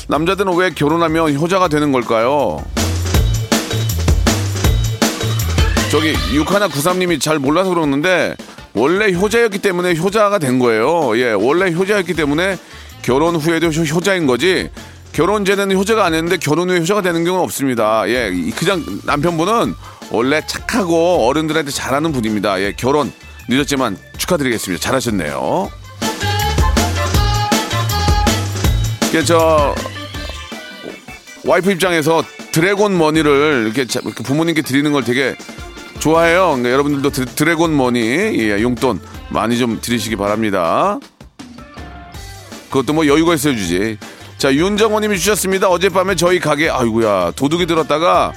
남자들은 0.08 0.56
왜 0.56 0.70
결혼하면 0.70 1.36
효자가 1.36 1.68
되는 1.70 1.92
걸까요? 1.92 2.64
저기 5.90 6.14
61 6.34 6.68
93님이 6.70 7.20
잘 7.22 7.40
몰라서 7.40 7.70
그러는데 7.70 8.36
원래 8.74 9.12
효자였기 9.14 9.60
때문에 9.60 9.96
효자가 9.96 10.40
된 10.40 10.60
거예요. 10.60 11.18
예, 11.20 11.32
원래 11.32 11.72
효자였기 11.72 12.14
때문에 12.14 12.58
결혼 13.02 13.36
후에도 13.36 13.68
효- 13.68 13.84
효자인 13.96 14.26
거지. 14.28 14.70
결혼 15.12 15.46
전에는 15.46 15.76
효자가 15.76 16.06
아니었는데 16.06 16.38
결혼 16.38 16.70
후에 16.72 16.80
효자가 16.80 17.02
되는 17.02 17.24
경우는 17.24 17.44
없습니다. 17.44 18.08
예, 18.08 18.32
이- 18.34 18.50
그냥 18.52 18.84
남편분은 19.06 19.76
원래 20.12 20.42
착하고 20.46 21.28
어른들한테 21.28 21.72
잘하는 21.72 22.12
분입니다. 22.12 22.62
예, 22.62 22.74
결혼 22.76 23.12
늦었지만 23.50 23.98
축하드리겠습니다. 24.18 24.82
잘하셨네요. 24.82 25.72
이게 29.10 29.24
저 29.24 29.76
와이프 31.46 31.72
입장에서 31.72 32.24
dragon 32.52 32.98
money를 32.98 33.72
이렇게 33.76 33.86
부모님께 34.24 34.62
드리는 34.62 34.92
걸 34.92 35.04
되게 35.04 35.36
좋아해요. 36.00 36.48
그러니까 36.48 36.72
여러분들도 36.72 37.10
드, 37.10 37.26
dragon 37.26 37.76
money 37.76 38.00
예, 38.00 38.62
용돈 38.62 39.00
많이 39.30 39.58
좀 39.58 39.80
드리시기 39.82 40.16
바랍니다. 40.16 41.00
그것도 42.70 42.94
뭐 42.94 43.08
여유가 43.08 43.36
있어야 43.36 43.56
주지. 43.56 43.98
자, 44.38 44.54
윤정호님이 44.54 45.18
주셨습니다. 45.20 45.70
어젯밤에 45.70 46.16
저희 46.16 46.40
가게, 46.40 46.70
아이고야, 46.70 47.32
도둑이 47.36 47.66
들었다가 47.66 48.34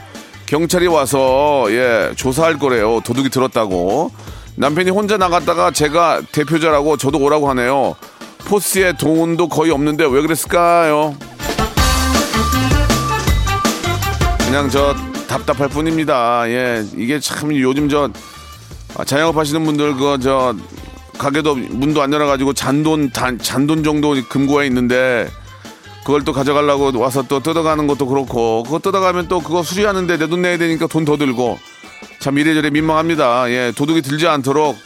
경찰이 0.46 0.86
와서, 0.86 1.66
예, 1.70 2.12
조사할 2.16 2.58
거래요. 2.58 3.00
도둑이 3.04 3.30
들었다고. 3.30 4.10
남편이 4.54 4.90
혼자 4.90 5.16
나갔다가 5.16 5.70
제가 5.70 6.22
대표자라고 6.32 6.96
저도 6.96 7.18
오라고 7.18 7.48
하네요. 7.50 7.94
포스에 8.46 8.92
돈도 8.96 9.48
거의 9.48 9.70
없는데 9.72 10.04
왜 10.04 10.22
그랬을까요? 10.22 11.14
그냥 14.46 14.70
저 14.70 14.94
답답할 15.28 15.68
뿐입니다. 15.68 16.48
예, 16.48 16.84
이게 16.96 17.18
참 17.18 17.54
요즘 17.56 17.88
저 17.88 18.08
아, 18.96 19.04
자영업 19.04 19.36
하시는 19.36 19.62
분들 19.64 19.96
그 19.96 20.18
저 20.22 20.54
가게도 21.18 21.54
문도 21.54 22.02
안 22.02 22.12
열어가지고 22.12 22.52
잔돈 22.52 23.10
단, 23.10 23.38
잔돈 23.38 23.82
정도 23.82 24.14
금고에 24.28 24.66
있는데 24.66 25.28
그걸 26.06 26.22
또 26.22 26.32
가져가려고 26.32 26.96
와서 27.00 27.24
또 27.26 27.40
뜯어가는 27.40 27.88
것도 27.88 28.06
그렇고 28.06 28.62
그거 28.62 28.78
뜯어가면 28.78 29.26
또 29.26 29.40
그거 29.40 29.64
수리하는데 29.64 30.18
내 30.18 30.26
돈 30.28 30.40
내야 30.40 30.56
되니까 30.56 30.86
돈 30.86 31.04
더 31.04 31.16
들고 31.16 31.58
참 32.20 32.38
이래저래 32.38 32.70
민망합니다. 32.70 33.50
예, 33.50 33.72
도둑이 33.74 34.02
들지 34.02 34.28
않도록 34.28 34.76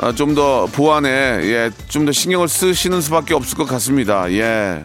아, 0.00 0.10
좀 0.12 0.34
더 0.34 0.66
보안에 0.66 1.08
예, 1.10 1.70
좀 1.88 2.06
더 2.06 2.10
신경을 2.10 2.48
쓰시는 2.48 3.00
수밖에 3.00 3.34
없을 3.34 3.56
것 3.56 3.68
같습니다. 3.68 4.28
예. 4.32 4.82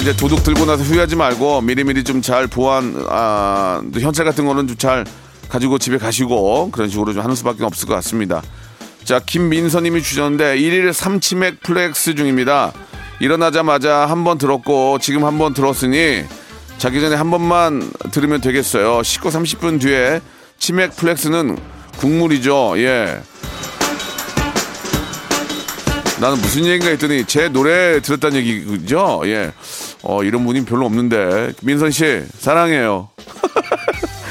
이제 0.00 0.16
도둑 0.16 0.44
들고 0.44 0.64
나서 0.64 0.84
후회하지 0.84 1.16
말고 1.16 1.60
미리미리 1.62 2.04
좀 2.04 2.22
잘 2.22 2.46
보안 2.46 3.04
아, 3.10 3.82
현찰 4.00 4.24
같은 4.24 4.46
거는 4.46 4.68
좀 4.68 4.76
잘 4.76 5.04
가지고 5.48 5.76
집에 5.78 5.98
가시고 5.98 6.70
그런 6.70 6.88
식으로 6.88 7.12
좀 7.12 7.22
하는 7.24 7.34
수밖에 7.34 7.64
없을 7.64 7.88
것 7.88 7.94
같습니다. 7.96 8.42
자, 9.04 9.18
김민서님이 9.24 10.02
주셨는데 10.02 10.56
1일 10.58 10.90
3치맥 10.92 11.60
flex 11.62 12.14
중입니다. 12.14 12.72
일어나자마자 13.20 14.06
한 14.06 14.24
번 14.24 14.38
들었고 14.38 14.98
지금 15.00 15.24
한 15.24 15.38
번 15.38 15.54
들었으니 15.54 16.24
자기 16.78 17.00
전에 17.00 17.16
한 17.16 17.30
번만 17.30 17.90
들으면 18.10 18.40
되겠어요. 18.40 19.02
19, 19.02 19.28
30분 19.28 19.80
뒤에 19.80 20.20
치맥 20.58 20.96
flex는 20.96 21.58
국룰이죠. 21.98 22.74
예. 22.78 23.20
나는 26.20 26.40
무슨 26.40 26.64
얘기인가 26.64 26.88
했더니 26.90 27.24
제 27.26 27.48
노래 27.48 28.00
들었다는 28.00 28.36
얘기죠. 28.38 29.22
예. 29.26 29.52
어, 30.02 30.22
이런 30.22 30.44
분이 30.44 30.64
별로 30.64 30.86
없는데. 30.86 31.52
민선 31.62 31.90
씨, 31.90 32.22
사랑해요. 32.38 33.08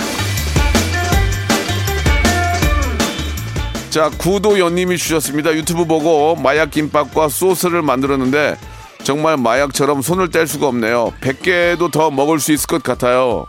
자, 3.92 4.10
구도연님이 4.10 4.98
주셨습니다. 4.98 5.54
유튜브 5.54 5.84
보고 5.84 6.38
마약 6.38 6.72
김밥과 6.72 7.28
소스를 7.28 7.82
만들었는데 7.82 8.56
정말 9.04 9.36
마약처럼 9.36 10.02
손을 10.02 10.30
뗄 10.30 10.48
수가 10.48 10.68
없네요. 10.68 11.12
100개도 11.20 11.92
더 11.92 12.10
먹을 12.10 12.40
수 12.40 12.54
있을 12.54 12.68
것 12.68 12.82
같아요. 12.82 13.46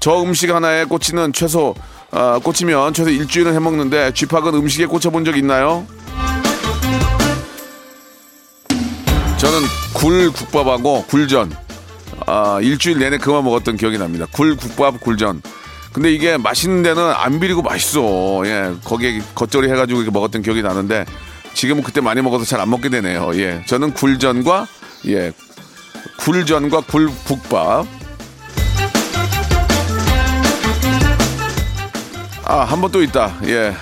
저 0.00 0.22
음식 0.22 0.48
하나에 0.54 0.84
꽂히는 0.84 1.34
최소, 1.34 1.74
아, 2.12 2.40
꽂히면 2.42 2.94
최소 2.94 3.10
일주일은 3.10 3.54
해 3.54 3.58
먹는데 3.58 4.14
쥐팍은 4.14 4.54
음식에 4.54 4.86
꽂혀본 4.86 5.26
적 5.26 5.36
있나요? 5.36 5.86
저는 9.36 9.58
굴 9.92 10.30
국밥하고 10.32 11.04
굴전 11.08 11.52
아, 12.26 12.58
일주일 12.62 13.00
내내 13.00 13.18
그만 13.18 13.44
먹었던 13.44 13.76
기억이 13.76 13.98
납니다. 13.98 14.24
굴 14.32 14.56
국밥 14.56 14.98
굴전. 15.02 15.42
근데 15.96 16.12
이게 16.12 16.36
맛있는 16.36 16.82
데는 16.82 17.02
안 17.10 17.40
비리고 17.40 17.62
맛있어. 17.62 18.42
예, 18.44 18.70
거기에 18.84 19.18
겉절이 19.34 19.70
해가지고 19.70 20.00
이렇게 20.02 20.12
먹었던 20.12 20.42
기억이 20.42 20.60
나는데 20.60 21.06
지금은 21.54 21.82
그때 21.82 22.02
많이 22.02 22.20
먹어서 22.20 22.44
잘 22.44 22.60
안 22.60 22.68
먹게 22.68 22.90
되네요. 22.90 23.30
예, 23.36 23.62
저는 23.66 23.94
굴전과 23.94 24.66
예, 25.06 25.32
굴전과 26.18 26.82
굴국밥. 26.82 27.86
아, 32.44 32.60
한 32.64 32.80
번 32.82 32.92
또 32.92 33.02
있다. 33.02 33.34
예. 33.46 33.74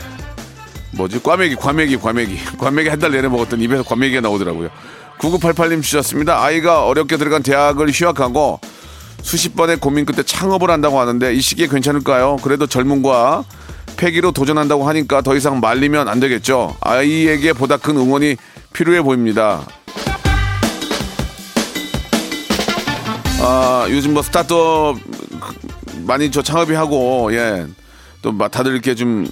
뭐지? 0.92 1.20
꽈배기, 1.20 1.56
과메기, 1.56 1.96
과메기. 1.98 2.38
과메기 2.58 2.90
한 2.90 3.00
달 3.00 3.10
내내 3.10 3.26
먹었던 3.26 3.60
입에서 3.60 3.82
과메기가 3.82 4.20
나오더라고요. 4.20 4.68
9988님 5.18 5.82
주셨습니다. 5.82 6.40
아이가 6.44 6.84
어렵게 6.86 7.16
들어간 7.16 7.42
대학을 7.42 7.90
휴학하고 7.90 8.60
수십 9.22 9.56
번의 9.56 9.78
고민 9.78 10.04
끝에 10.04 10.22
창업을 10.22 10.70
한다고 10.70 11.00
하는데 11.00 11.34
이 11.34 11.40
시기에 11.40 11.66
괜찮을까요? 11.68 12.36
그래도 12.42 12.66
젊음과 12.66 13.44
패기로 13.96 14.32
도전한다고 14.32 14.86
하니까 14.88 15.20
더 15.22 15.34
이상 15.36 15.60
말리면 15.60 16.08
안 16.08 16.20
되겠죠. 16.20 16.76
아이에게 16.80 17.52
보다 17.52 17.76
큰 17.76 17.96
응원이 17.96 18.36
필요해 18.72 19.02
보입니다. 19.02 19.64
아, 23.40 23.86
요즘 23.90 24.14
뭐 24.14 24.22
스타트업 24.22 24.98
많이 26.06 26.30
저 26.30 26.42
창업이 26.42 26.74
하고 26.74 27.32
예. 27.32 27.66
또막 28.22 28.50
다들 28.50 28.72
이렇게 28.72 28.94
좀 28.94 29.26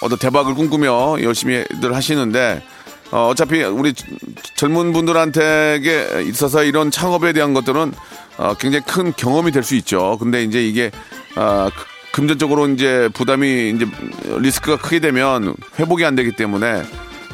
어떤 0.00 0.18
대박을 0.18 0.54
꿈꾸며 0.54 1.22
열심히들 1.22 1.94
하시는데 1.94 2.62
어, 3.10 3.28
어차피 3.28 3.62
우리 3.62 3.94
젊은 4.56 4.92
분들한테 4.92 5.80
있어서 6.28 6.62
이런 6.64 6.90
창업에 6.90 7.32
대한 7.32 7.54
것들은 7.54 7.92
어, 8.38 8.54
굉장히 8.54 8.84
큰 8.84 9.12
경험이 9.14 9.50
될 9.52 9.62
수 9.62 9.74
있죠. 9.76 10.16
근데 10.18 10.42
이제 10.44 10.66
이게 10.66 10.90
어, 11.36 11.68
금전적으로 12.12 12.68
이제 12.68 13.08
부담이 13.14 13.70
이제 13.76 13.86
리스크가 14.38 14.78
크게 14.78 15.00
되면 15.00 15.54
회복이 15.78 16.04
안 16.04 16.14
되기 16.14 16.32
때문에 16.32 16.82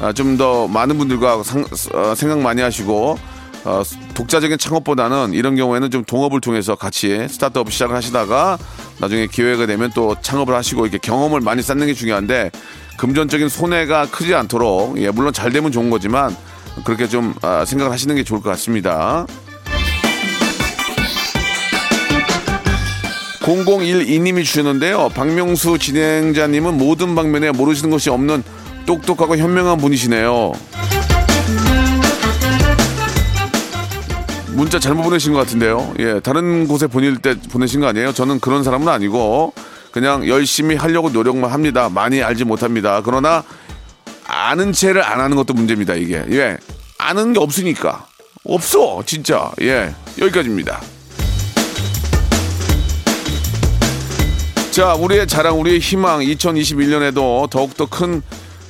어, 0.01 0.11
좀더 0.13 0.67
많은 0.67 0.97
분들과 0.97 1.43
상, 1.43 1.63
어, 1.93 2.13
생각 2.15 2.39
많이 2.39 2.61
하시고 2.61 3.17
어, 3.63 3.81
독자적인 4.13 4.57
창업보다는 4.57 5.33
이런 5.33 5.55
경우에는 5.55 5.89
좀 5.89 6.03
동업을 6.03 6.41
통해서 6.41 6.75
같이 6.75 7.27
스타트업 7.29 7.71
시작을 7.71 7.95
하시다가 7.95 8.57
나중에 8.99 9.27
기회가 9.27 9.65
되면 9.65 9.91
또 9.95 10.15
창업을 10.21 10.53
하시고 10.53 10.85
이렇게 10.85 10.97
경험을 10.99 11.41
많이 11.41 11.61
쌓는 11.63 11.87
게 11.87 11.93
중요한데 11.93 12.51
금전적인 12.97 13.49
손해가 13.49 14.05
크지 14.07 14.35
않도록 14.35 14.99
예, 14.99 15.09
물론 15.09 15.33
잘 15.33 15.51
되면 15.51 15.71
좋은 15.71 15.89
거지만 15.89 16.35
그렇게 16.83 17.07
좀 17.07 17.33
아, 17.41 17.65
생각을 17.65 17.91
하시는 17.91 18.13
게 18.15 18.23
좋을 18.23 18.41
것 18.41 18.49
같습니다. 18.51 19.25
0012님이 23.45 24.43
주셨는데요. 24.43 25.09
박명수 25.09 25.77
진행자님은 25.77 26.77
모든 26.77 27.13
방면에 27.13 27.51
모르시는 27.51 27.91
것이 27.91 28.09
없는 28.09 28.43
똑똑하고 28.87 29.37
현명한 29.37 29.77
분이시네요. 29.77 30.51
문자 34.53 34.79
잘못 34.79 35.03
보내신 35.03 35.33
것 35.33 35.39
같은데요. 35.39 35.93
예, 35.99 36.19
다른 36.21 36.67
곳에 36.67 36.87
보낼 36.87 37.17
때 37.17 37.35
보내신 37.51 37.81
거 37.81 37.87
아니에요? 37.87 38.13
저는 38.13 38.39
그런 38.39 38.63
사람은 38.63 38.87
아니고 38.87 39.53
그냥 39.91 40.27
열심히 40.27 40.75
하려고 40.75 41.09
노력만 41.09 41.51
합니다. 41.51 41.89
많이 41.89 42.23
알지 42.23 42.45
못합니다. 42.45 43.01
그러나 43.05 43.43
아는 44.25 44.73
채를 44.73 45.03
안 45.03 45.19
하는 45.19 45.37
것도 45.37 45.53
문제입니다. 45.53 45.93
이게 45.93 46.23
예, 46.31 46.57
아는 46.97 47.33
게 47.33 47.39
없으니까 47.39 48.07
없어 48.43 49.03
진짜 49.05 49.51
예 49.61 49.93
여기까지입니다. 50.19 50.94
자, 54.75 54.93
우리의 54.93 55.25
자랑, 55.25 55.57
우리의 55.61 55.79
희망, 55.79 56.19
2021년에도 56.19 57.49
더욱더 57.49 57.85
큰 57.85 58.21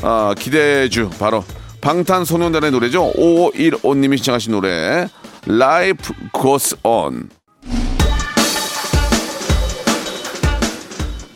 어, 0.04 0.36
기대주 0.38 1.10
바로 1.18 1.44
방탄소년단의 1.82 2.70
노래죠. 2.70 3.12
5515님이 3.14 4.16
시청하신 4.20 4.52
노래 4.52 5.08
Life 5.50 6.16
Goes 6.40 6.76
On. 6.84 7.28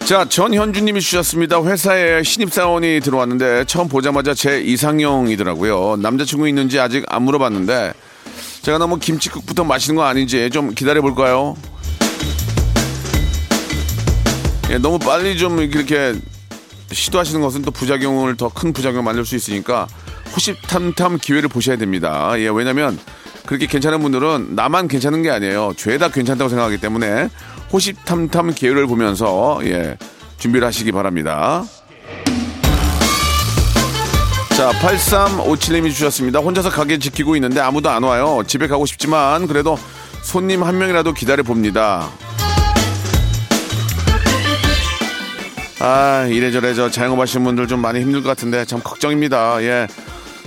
자, 0.05 0.25
전현주님이 0.25 1.01
주셨습니다. 1.01 1.63
회사에 1.63 2.21
신입사원이 2.21 2.99
들어왔는데 3.03 3.65
처음 3.65 3.88
보자마자 3.88 4.36
제 4.36 4.62
이상형이더라고요. 4.62 5.95
남자친구 5.99 6.47
있는지 6.47 6.79
아직 6.79 7.05
안 7.08 7.23
물어봤는데 7.23 7.93
제가 8.62 8.77
너무 8.77 8.99
김치국부터 8.99 9.63
마시는 9.63 9.95
거 9.95 10.03
아닌지 10.03 10.47
좀 10.51 10.75
기다려 10.75 11.01
볼까요? 11.01 11.55
예, 14.69 14.77
너무 14.77 14.99
빨리 14.99 15.38
좀 15.38 15.60
이렇게 15.60 16.13
시도하시는 16.91 17.41
것은 17.41 17.62
또 17.63 17.71
부작용을 17.71 18.36
더 18.38 18.49
큰 18.49 18.73
부작용을 18.73 19.03
만들 19.03 19.25
수 19.25 19.36
있으니까 19.36 19.88
호시탐탐 20.36 21.17
기회를 21.19 21.49
보셔야 21.49 21.75
됩니다. 21.77 22.34
예, 22.38 22.49
왜냐면 22.49 22.99
그렇게 23.45 23.65
괜찮은 23.65 23.99
분들은 24.01 24.55
나만 24.55 24.88
괜찮은 24.88 25.23
게 25.23 25.32
아니에요. 25.32 25.73
죄다 25.75 26.10
괜찮다고 26.10 26.49
생각하기 26.49 26.77
때문에 26.77 27.29
호시탐탐 27.73 28.53
기회를 28.53 28.86
보면서 28.86 29.60
예, 29.63 29.97
준비를 30.38 30.67
하시기 30.67 30.91
바랍니다. 30.91 31.63
자, 34.55 34.71
8357님이 34.82 35.89
주셨습니다. 35.91 36.39
혼자서 36.39 36.69
가게 36.69 36.99
지키고 36.99 37.36
있는데 37.38 37.62
아무도 37.62 37.89
안 37.89 38.03
와요. 38.03 38.43
집에 38.45 38.67
가고 38.67 38.86
싶지만 38.86 39.47
그래도 39.47 39.79
손님 40.21 40.63
한 40.63 40.77
명이라도 40.77 41.13
기다려 41.13 41.43
봅니다. 41.43 42.10
아, 45.80 46.26
이래저래 46.30 46.74
저 46.74 46.89
자영업하시는 46.89 47.44
분들 47.46 47.68
좀 47.68 47.80
많이 47.80 48.02
힘들 48.02 48.22
것 48.22 48.30
같은데 48.30 48.65
참 48.65 48.82
걱정입니다. 48.84 49.62
예. 49.63 49.88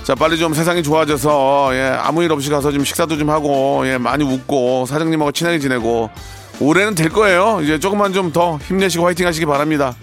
자, 0.02 0.14
빨리 0.14 0.36
좀 0.36 0.52
세상이 0.52 0.82
좋아져서 0.82 1.70
예, 1.74 1.82
아무 1.98 2.22
일 2.22 2.32
없이 2.32 2.50
가서 2.50 2.72
좀 2.72 2.84
식사도 2.84 3.16
좀 3.16 3.30
하고 3.30 3.82
예, 3.86 3.96
많이 3.98 4.24
웃고 4.24 4.86
사장님하고 4.86 5.32
친하게 5.32 5.58
지내고 5.58 6.10
올해는 6.60 6.94
될 6.94 7.08
거예요. 7.08 7.60
이제 7.62 7.78
조금만 7.78 8.12
좀 8.12 8.32
더 8.32 8.58
힘내시고 8.66 9.06
화이팅 9.06 9.26
하시기 9.26 9.46
바랍니다. 9.46 9.94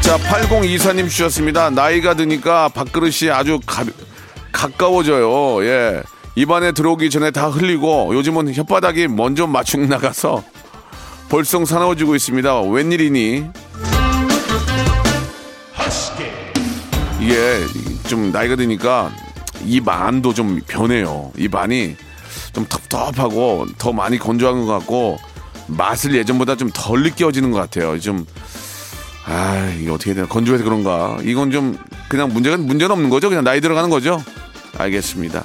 자, 0.00 0.16
8024님 0.16 1.08
주셨습니다. 1.10 1.68
나이가 1.70 2.14
드니까 2.14 2.68
밥그릇이 2.70 3.30
아주 3.30 3.60
가, 3.66 3.84
가까워져요. 4.52 5.62
예. 5.66 6.02
입안에 6.36 6.72
들어오기 6.72 7.10
전에 7.10 7.30
다 7.32 7.48
흘리고 7.48 8.10
요즘은 8.14 8.52
혓바닥이 8.52 9.08
먼저 9.08 9.46
맞추 9.46 9.76
나가서 9.78 10.42
벌써 11.28 11.64
사나워지고 11.64 12.14
있습니다. 12.16 12.62
웬일이니? 12.62 13.44
이게 17.20 17.60
좀 18.08 18.32
나이가 18.32 18.56
드니까 18.56 19.10
입 19.64 19.88
안도 19.88 20.32
좀 20.32 20.60
변해요. 20.66 21.32
입 21.36 21.54
안이 21.54 21.96
좀 22.52 22.66
텁텁하고 22.68 23.66
더 23.76 23.92
많이 23.92 24.18
건조한 24.18 24.64
것 24.64 24.72
같고 24.78 25.18
맛을 25.66 26.14
예전보다 26.14 26.56
좀 26.56 26.70
덜 26.72 27.02
느껴지는 27.02 27.50
것 27.50 27.58
같아요. 27.58 27.98
좀 28.00 28.24
아, 29.26 29.70
이게 29.78 29.90
어떻게 29.90 30.14
되나 30.14 30.26
건조해서 30.26 30.64
그런가? 30.64 31.18
이건 31.22 31.50
좀 31.50 31.78
그냥 32.08 32.32
문제가 32.32 32.56
문제는 32.56 32.90
없는 32.92 33.10
거죠. 33.10 33.28
그냥 33.28 33.44
나이 33.44 33.60
들어가는 33.60 33.90
거죠. 33.90 34.22
알겠습니다. 34.78 35.44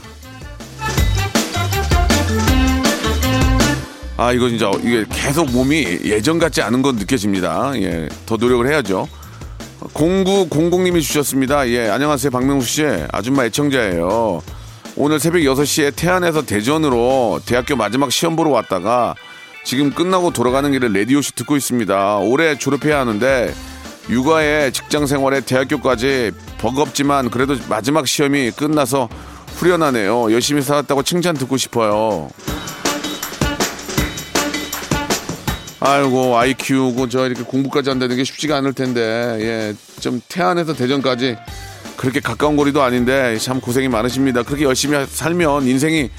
아, 4.16 4.32
이거 4.32 4.48
진짜 4.48 4.72
이게 4.84 5.06
계속 5.10 5.52
몸이 5.52 6.00
예전 6.06 6.38
같지 6.38 6.62
않은 6.62 6.82
건 6.82 6.98
느껴집니다. 6.98 7.74
예, 7.78 8.08
더 8.26 8.38
노력을 8.38 8.66
해야죠. 8.68 9.08
0900님이 9.94 11.02
주셨습니다. 11.02 11.68
예, 11.70 11.90
안녕하세요. 11.90 12.30
박명수 12.32 12.68
씨. 12.68 12.86
아줌마 13.12 13.46
애청자예요. 13.46 14.42
오늘 14.96 15.20
새벽 15.20 15.40
6시에 15.40 15.96
태안에서 15.96 16.46
대전으로 16.46 17.42
대학교 17.46 17.76
마지막 17.76 18.12
시험 18.12 18.36
보러 18.36 18.52
왔다가 18.52 19.16
지금 19.66 19.92
끝나고 19.92 20.32
돌아가는 20.32 20.72
길에 20.72 20.88
레디오쇼 20.90 21.32
듣고 21.36 21.58
있습니다. 21.58 22.18
올해 22.20 22.58
졸업해야 22.58 23.00
하는데 23.00 23.54
육아에 24.10 24.72
직장 24.72 25.08
생활에 25.08 25.42
대학교까지 25.42 26.32
버겁지만 26.60 27.32
그래도 27.32 27.56
마지막 27.68 28.08
시험이 28.08 28.52
끝나서 28.52 29.10
후련하네요. 29.56 30.32
열심히 30.32 30.62
살았다고 30.62 31.04
칭찬 31.04 31.36
듣고 31.36 31.58
싶어요. 31.58 32.30
아이고 35.86 36.38
아이 36.38 36.54
키우고 36.54 37.10
저 37.10 37.26
이렇게 37.28 37.44
공부까지 37.44 37.90
한다는 37.90 38.16
게 38.16 38.24
쉽지가 38.24 38.56
않을 38.58 38.72
텐데 38.72 39.76
예좀 40.00 40.22
태안에서 40.30 40.74
대전까지 40.74 41.36
그렇게 41.98 42.22
가까운 42.22 42.56
거리도 42.56 42.82
아닌데 42.82 43.38
참 43.38 43.60
고생이 43.60 43.90
많으십니다. 43.90 44.44
그렇게 44.44 44.64
열심히 44.64 44.98
살면 45.06 45.68
인생이 45.68 46.10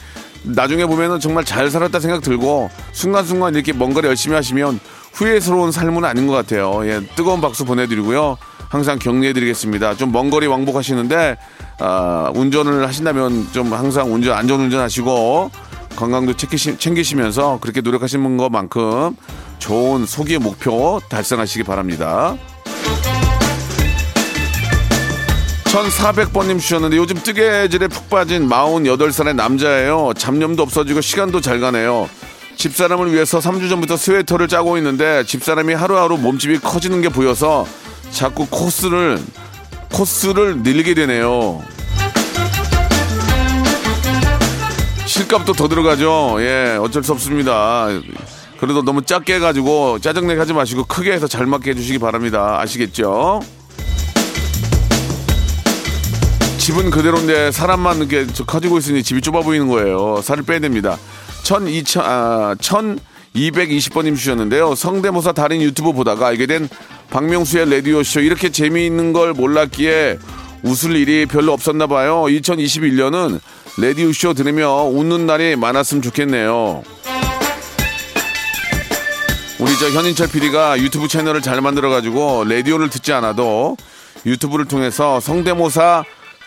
나중에 0.43 0.85
보면은 0.85 1.19
정말 1.19 1.47
잘 1.47 1.71
살았다 1.71 1.99
생각 1.99 2.21
들고 2.21 2.69
순간순간 2.93 3.55
이렇게 3.55 3.73
뭔 3.73 3.95
가를 3.95 4.11
열심히 4.11 4.37
하시면 4.37 4.81
후회스러운 5.15 5.73
삶은 5.73 6.05
아닌 6.05 6.27
것 6.27 6.35
같아요. 6.35 6.87
예, 6.87 7.01
뜨거운 7.17 7.41
박수 7.41 7.65
보내드리고요. 7.65 8.37
항상 8.69 8.99
격려해드리겠습니다. 8.99 9.97
좀 9.97 10.11
먼 10.13 10.29
거리 10.29 10.47
왕복하시는데 10.47 11.37
아, 11.79 12.31
운전을 12.35 12.87
하신다면 12.87 13.49
좀 13.53 13.73
항상 13.73 14.13
운전 14.13 14.37
안전 14.37 14.61
운전하시고 14.61 15.51
건강도 15.97 16.37
챙기시, 16.37 16.79
챙기시 16.79 17.17
면서 17.17 17.59
그렇게 17.61 17.81
노력하시는 17.81 18.37
것만큼 18.37 19.17
좋은 19.59 20.07
소기의 20.07 20.39
목표 20.39 21.01
달성하시기 21.09 21.65
바랍니다. 21.65 22.37
1400번님 25.65 26.61
주셨는데 26.61 26.97
요즘 26.97 27.17
뜨개질에 27.17 27.89
푹 27.89 28.09
빠진 28.09 28.49
48살의 28.49 29.35
남자예요. 29.35 30.13
잡념도 30.17 30.63
없어지고 30.63 31.01
시간도 31.01 31.41
잘 31.41 31.59
가네요. 31.59 32.09
집사람을 32.57 33.13
위해서 33.13 33.41
3주 33.41 33.69
전부터 33.69 33.97
스웨터를 33.97 34.47
짜고 34.47 34.77
있는데 34.79 35.25
집사람이 35.25 35.75
하루하루 35.75 36.17
몸집이 36.19 36.59
커지는 36.61 37.01
게 37.01 37.09
보여서 37.09 37.67
자꾸 38.11 38.47
코스를 38.47 39.19
코스를 39.93 40.59
늘리게 40.59 40.95
되네요. 40.95 41.63
실값도 45.15 45.53
더 45.53 45.69
들어가죠. 45.69 46.39
예, 46.41 46.77
어쩔 46.81 47.05
수 47.05 47.13
없습니다. 47.13 47.87
그래도 48.59 48.83
너무 48.83 49.01
작게 49.01 49.37
해가지고 49.37 50.01
짜증내게 50.01 50.41
하지 50.41 50.53
마시고 50.53 50.87
크게 50.87 51.13
해서 51.13 51.29
잘 51.29 51.47
맞게 51.47 51.71
해주시기 51.71 52.01
바랍니다. 52.01 52.59
아시겠죠? 52.61 53.41
집은 56.59 56.91
그대로인데 56.91 57.53
사람만 57.53 57.99
이렇게 57.99 58.27
저 58.33 58.45
커지고 58.45 58.79
있으니 58.79 59.05
집이 59.05 59.21
좁아 59.21 59.43
보이는 59.43 59.69
거예요. 59.69 60.21
살을 60.21 60.43
빼야 60.43 60.59
됩니다. 60.59 60.99
1 61.49 61.69
2 61.69 61.85
0 61.95 62.05
아, 62.05 62.57
1220번님 62.59 64.17
주셨는데요. 64.17 64.75
성대모사 64.75 65.31
달인 65.31 65.63
유튜브 65.63 65.93
보다가 65.93 66.27
알게 66.27 66.47
된 66.47 66.69
박명수의 67.11 67.71
라디오쇼 67.71 68.19
이렇게 68.19 68.51
재미있는 68.51 69.13
걸 69.13 69.33
몰랐기에 69.33 70.19
웃을 70.65 70.97
일이 70.97 71.27
별로 71.27 71.53
없었나 71.53 71.87
봐요. 71.87 72.25
2021년은 72.25 73.39
라디오쇼 73.77 74.35
들으며 74.35 74.85
웃는 74.85 75.27
날이 75.27 75.57
많았으면 75.57 76.03
좋겠네요. 76.03 76.83
우리 79.59 79.79
저 79.79 79.89
현인철 79.91 80.29
PD가 80.29 80.79
유튜브 80.79 81.09
채널을 81.09 81.43
잘 81.43 81.61
만들어가지고 81.61 82.45
라디오를 82.45 82.89
듣지 82.91 83.13
않아도 83.13 83.77
유튜브를 84.27 84.67
통해서 84.67 85.19
성대모사 85.21 86.05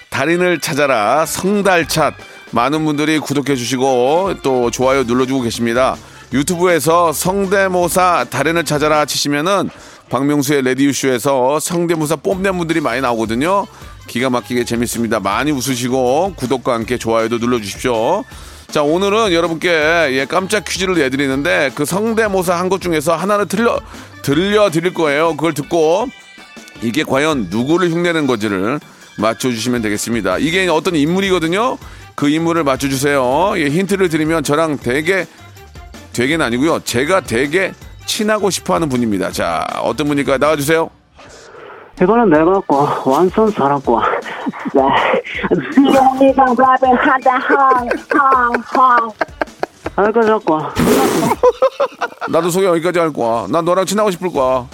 달인을 0.10 0.60
찾아라 0.60 1.26
성달찻 1.26 2.13
많은 2.52 2.86
분들이 2.86 3.20
구독해 3.20 3.56
주시고 3.58 4.36
또 4.42 4.72
좋아요 4.72 5.04
눌러주고 5.04 5.42
계십니다. 5.42 5.98
유튜브에서 6.32 7.12
성대모사 7.12 8.28
달인을 8.30 8.63
찾아라 8.63 9.06
치시면은 9.06 9.70
박명수의 10.10 10.62
레디오쇼에서 10.62 11.60
성대모사 11.60 12.18
뽐낸 12.18 12.58
분들이 12.58 12.80
많이 12.80 13.02
나오거든요. 13.02 13.68
기가 14.08 14.30
막히게 14.30 14.63
재밌습니다. 14.65 15.20
많이 15.20 15.52
웃으시고 15.52 16.34
구독과 16.36 16.74
함께 16.74 16.98
좋아요도 16.98 17.38
눌러주십시오. 17.38 18.24
자 18.72 18.84
오늘은 18.84 19.32
여러분께 19.32 19.70
예, 19.70 20.26
깜짝 20.28 20.65
퀴즈를 20.65 20.96
내드리는데 20.96 21.72
그 21.76 21.86
성대모사 21.86 22.56
한 22.58 22.70
것 22.70 22.82
중에서 22.82 23.15
하나를 23.15 23.48
들려 23.48 23.80
들려 24.24 24.70
드릴 24.70 24.93
거예요. 24.93 25.32
그걸 25.38 25.54
듣고 25.54 26.08
이게 26.82 27.04
과연 27.04 27.48
누구를 27.50 27.89
흉내낸 27.91 28.28
건지를 28.28 28.80
맞춰주시면 29.20 29.82
되겠습니다. 29.82 30.38
이게 30.39 30.67
어떤 30.67 30.96
인물이거든요. 30.96 31.78
그 32.15 32.30
인물을 32.30 32.63
맞춰주세요. 32.63 33.54
예, 33.58 33.70
힌트를 33.70 34.10
드리면 34.10 34.43
저랑 34.43 34.80
되게 34.80 35.26
되게는 36.13 36.46
아니고요. 36.46 36.82
제가 36.84 37.22
되게 37.22 37.74
친하고 38.06 38.50
싶어하는 38.50 38.89
분입니다. 38.89 39.32
자 39.32 39.65
어떤 39.82 40.08
분일까요? 40.08 40.38
나와주세요. 40.39 40.89
이거는 42.02 42.30
내가 42.30 42.60
거 42.62 42.88
완전 43.06 43.50
살았고 43.50 44.00
지용이랑 45.74 46.56
랩을 46.56 46.96
하자 46.96 47.38
헝헝헝 47.38 49.12
아이고 49.96 50.24
자꾸 50.24 50.60
나도 52.30 52.50
소개 52.50 52.68
여기까지 52.68 53.00
할 53.00 53.12
거야. 53.14 53.48
난 53.50 53.64
너랑 53.66 53.86
친하고 53.86 54.12
싶을 54.12 54.32
거야. 54.32 54.68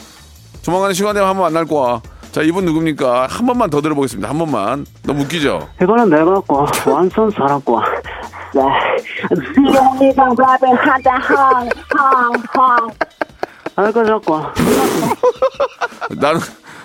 조만간 0.61 0.91
시간 0.93 1.13
되면 1.13 1.29
한번 1.29 1.43
만날 1.53 1.65
거야. 1.65 2.01
자 2.31 2.41
이분 2.41 2.65
누굽니까? 2.65 3.27
한 3.29 3.45
번만 3.45 3.69
더 3.69 3.79
들어보겠습니다. 3.79 4.27
한 4.27 4.37
번만. 4.37 4.85
너무 5.03 5.21
웃기죠? 5.21 5.69
이거는 5.81 6.09
내가 6.09 6.39
거 6.41 6.65
완전 6.87 7.29
살았고 7.29 7.79
아이고 13.75 14.05
자꾸 14.05 14.41
나는 16.19 16.39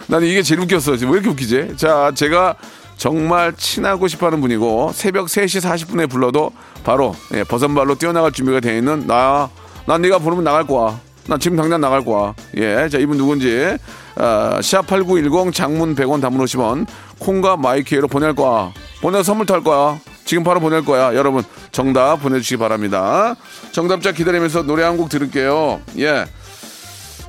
나는 0.08 0.26
이게 0.26 0.42
제일 0.42 0.60
웃겼어. 0.60 0.96
지금 0.96 1.12
왜 1.12 1.18
이렇게 1.18 1.30
웃기지? 1.30 1.76
자, 1.76 2.10
제가 2.14 2.56
정말 2.96 3.52
친하고 3.56 4.08
싶어하는 4.08 4.40
분이고 4.40 4.90
새벽 4.94 5.26
3시 5.26 5.60
40분에 5.62 6.10
불러도 6.10 6.50
바로 6.82 7.14
예, 7.34 7.44
버선발로 7.44 7.94
뛰어나갈 7.96 8.32
준비가 8.32 8.60
돼 8.60 8.76
있는 8.78 9.06
나. 9.06 9.48
난 9.86 10.02
네가 10.02 10.18
부르면 10.18 10.44
나갈 10.44 10.66
거야. 10.66 10.98
난 11.26 11.38
지금 11.38 11.56
당장 11.56 11.80
나갈 11.80 12.04
거야. 12.04 12.34
예, 12.56 12.88
자 12.88 12.98
이분 12.98 13.18
누군지 13.18 13.76
아, 14.16 14.58
샵8910 14.60 15.52
장문 15.52 15.94
100원 15.94 16.20
담문 16.22 16.44
50원 16.44 16.86
콩과 17.18 17.56
마이키에로 17.58 18.08
보낼 18.08 18.34
거야. 18.34 18.72
보내 19.00 19.18
서 19.18 19.22
선물 19.24 19.46
탈 19.46 19.62
거야. 19.62 19.98
지금 20.24 20.42
바로 20.42 20.58
보낼 20.60 20.84
거야. 20.84 21.14
여러분 21.14 21.44
정답 21.70 22.16
보내주시기 22.16 22.56
바랍니다. 22.58 23.34
정답자 23.72 24.12
기다리면서 24.12 24.62
노래 24.62 24.82
한 24.84 24.96
곡 24.96 25.08
들을게요. 25.10 25.80
예. 25.98 26.24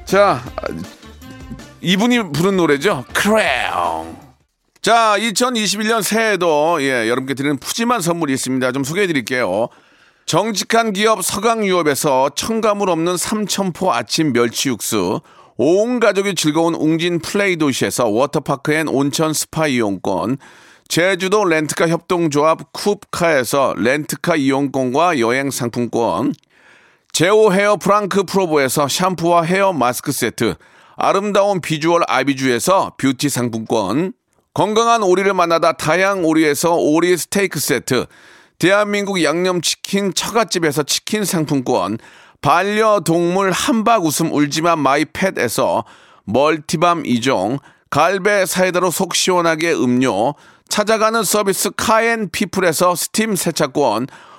자, 0.05 0.41
이분이 1.81 2.31
부른 2.31 2.57
노래죠. 2.57 3.05
크레용. 3.13 4.17
자, 4.81 5.15
2021년 5.17 6.01
새해에도 6.01 6.77
예, 6.81 7.07
여러분께 7.09 7.33
드리는 7.33 7.57
푸짐한 7.57 8.01
선물이 8.01 8.33
있습니다. 8.33 8.71
좀 8.71 8.83
소개해 8.83 9.07
드릴게요. 9.07 9.67
정직한 10.25 10.93
기업 10.93 11.23
서강유업에서 11.23 12.31
첨가물 12.35 12.89
없는 12.89 13.17
삼천포 13.17 13.91
아침 13.91 14.31
멸치 14.31 14.69
육수, 14.69 15.21
온 15.57 15.99
가족이 15.99 16.35
즐거운 16.35 16.75
웅진 16.75 17.19
플레이 17.19 17.57
도시에서 17.57 18.07
워터파크 18.07 18.73
and 18.73 18.87
온천 18.87 19.33
스파 19.33 19.67
이용권, 19.67 20.37
제주도 20.87 21.43
렌트카 21.45 21.87
협동조합 21.87 22.71
쿱카에서 22.73 23.77
렌트카 23.77 24.35
이용권과 24.35 25.19
여행 25.19 25.49
상품권, 25.49 26.33
제오 27.11 27.51
헤어 27.51 27.75
프랑크 27.77 28.23
프로보에서 28.23 28.87
샴푸와 28.87 29.43
헤어 29.43 29.73
마스크 29.73 30.11
세트, 30.11 30.55
아름다운 31.01 31.61
비주얼 31.61 32.01
아비주에서 32.09 32.95
뷰티 32.97 33.29
상품권, 33.29 34.11
건강한 34.53 35.01
오리를 35.01 35.33
만나다 35.33 35.71
다양 35.71 36.25
오리에서 36.25 36.75
오리 36.75 37.15
스테이크 37.15 37.57
세트, 37.57 38.05
대한민국 38.59 39.23
양념치킨 39.23 40.13
처갓집에서 40.13 40.83
치킨 40.83 41.23
상품권, 41.23 41.99
반려동물 42.41 43.51
함박 43.51 44.03
웃음 44.03 44.33
울지마 44.33 44.75
마이팻에서 44.75 45.85
multi 46.25 46.68
balm 46.68 47.03
2종, 47.03 47.59
갈배 47.89 48.45
사이다로 48.45 48.91
속 48.91 49.15
시원하게 49.15 49.71
음료, 49.71 50.35
찾아가는 50.67 51.23
서비스 51.23 51.69
카앤피플에서 51.77 52.95
스팀 52.95 53.37
세차권, 53.37 54.07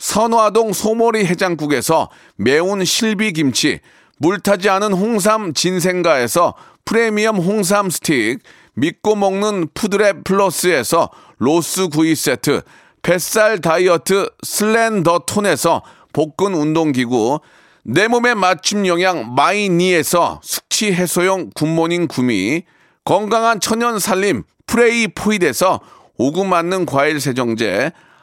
선화동 0.00 0.72
소머리 0.72 1.26
해장국에서 1.26 2.08
매운 2.36 2.84
실비김치, 2.84 3.80
물타지 4.16 4.68
않은 4.70 4.94
홍삼 4.94 5.52
진생가에서 5.52 6.54
프리미엄 6.86 7.36
홍삼 7.36 7.90
스틱, 7.90 8.38
믿고 8.74 9.14
먹는 9.14 9.68
푸드랩 9.68 10.24
플러스에서 10.24 11.10
로스 11.38 11.88
구이 11.88 12.14
세트, 12.14 12.62
뱃살 13.02 13.60
다이어트 13.60 14.30
슬렌더 14.42 15.20
톤에서 15.26 15.82
복근 16.14 16.54
운동기구, 16.54 17.40
내 17.84 18.08
몸에 18.08 18.34
맞춤 18.34 18.86
영양 18.86 19.34
마이니에서 19.34 20.40
숙취 20.42 20.92
해소용 20.92 21.50
굿모닝 21.54 22.08
구미, 22.08 22.62
건강한 23.04 23.60
천연 23.60 23.98
살림 23.98 24.44
프레이 24.66 25.08
포이드에서 25.08 25.80
오구 26.16 26.46
맞는 26.46 26.86
과일 26.86 27.20
세정제, 27.20 27.92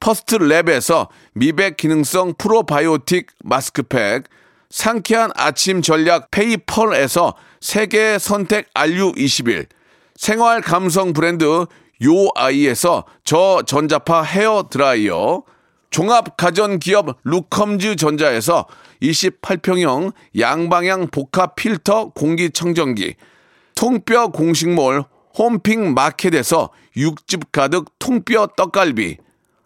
퍼스트 0.00 0.38
랩에서 0.38 1.08
미백 1.34 1.76
기능성 1.76 2.34
프로바이오틱 2.38 3.26
마스크팩, 3.44 4.24
상쾌한 4.70 5.30
아침 5.34 5.82
전략 5.82 6.30
페이펄에서 6.30 7.34
세계 7.60 8.18
선택 8.18 8.72
RU21, 8.72 9.66
생활 10.16 10.62
감성 10.62 11.12
브랜드 11.12 11.66
요아이에서 12.02 13.04
저전자파 13.24 14.22
헤어 14.22 14.68
드라이어, 14.70 15.42
종합 15.90 16.36
가전 16.38 16.78
기업 16.78 17.18
루컴즈 17.24 17.96
전자에서 17.96 18.66
28평형 19.02 20.14
양방향 20.38 21.08
복합 21.08 21.56
필터 21.56 22.12
공기청정기, 22.14 23.16
통뼈 23.74 24.28
공식몰 24.28 25.04
홈핑 25.36 25.92
마켓에서 25.92 26.70
육즙 26.96 27.52
가득 27.52 27.98
통뼈 27.98 28.48
떡갈비, 28.56 29.18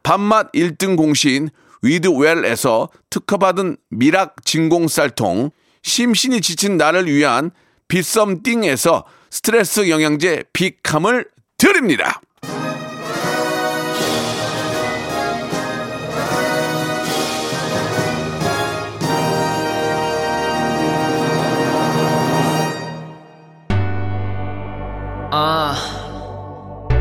밥맛 0.04 0.52
1등 0.52 0.96
공신 0.96 1.48
위드웰에서 1.82 2.88
특허받은 3.10 3.76
미락 3.90 4.44
진공 4.44 4.86
쌀통, 4.86 5.50
심신이 5.82 6.40
지친 6.40 6.76
나를 6.76 7.06
위한 7.06 7.50
비썸띵에서 7.88 9.04
스트레스 9.30 9.90
영양제 9.90 10.44
비캄을 10.52 11.28
드립니다. 11.58 12.20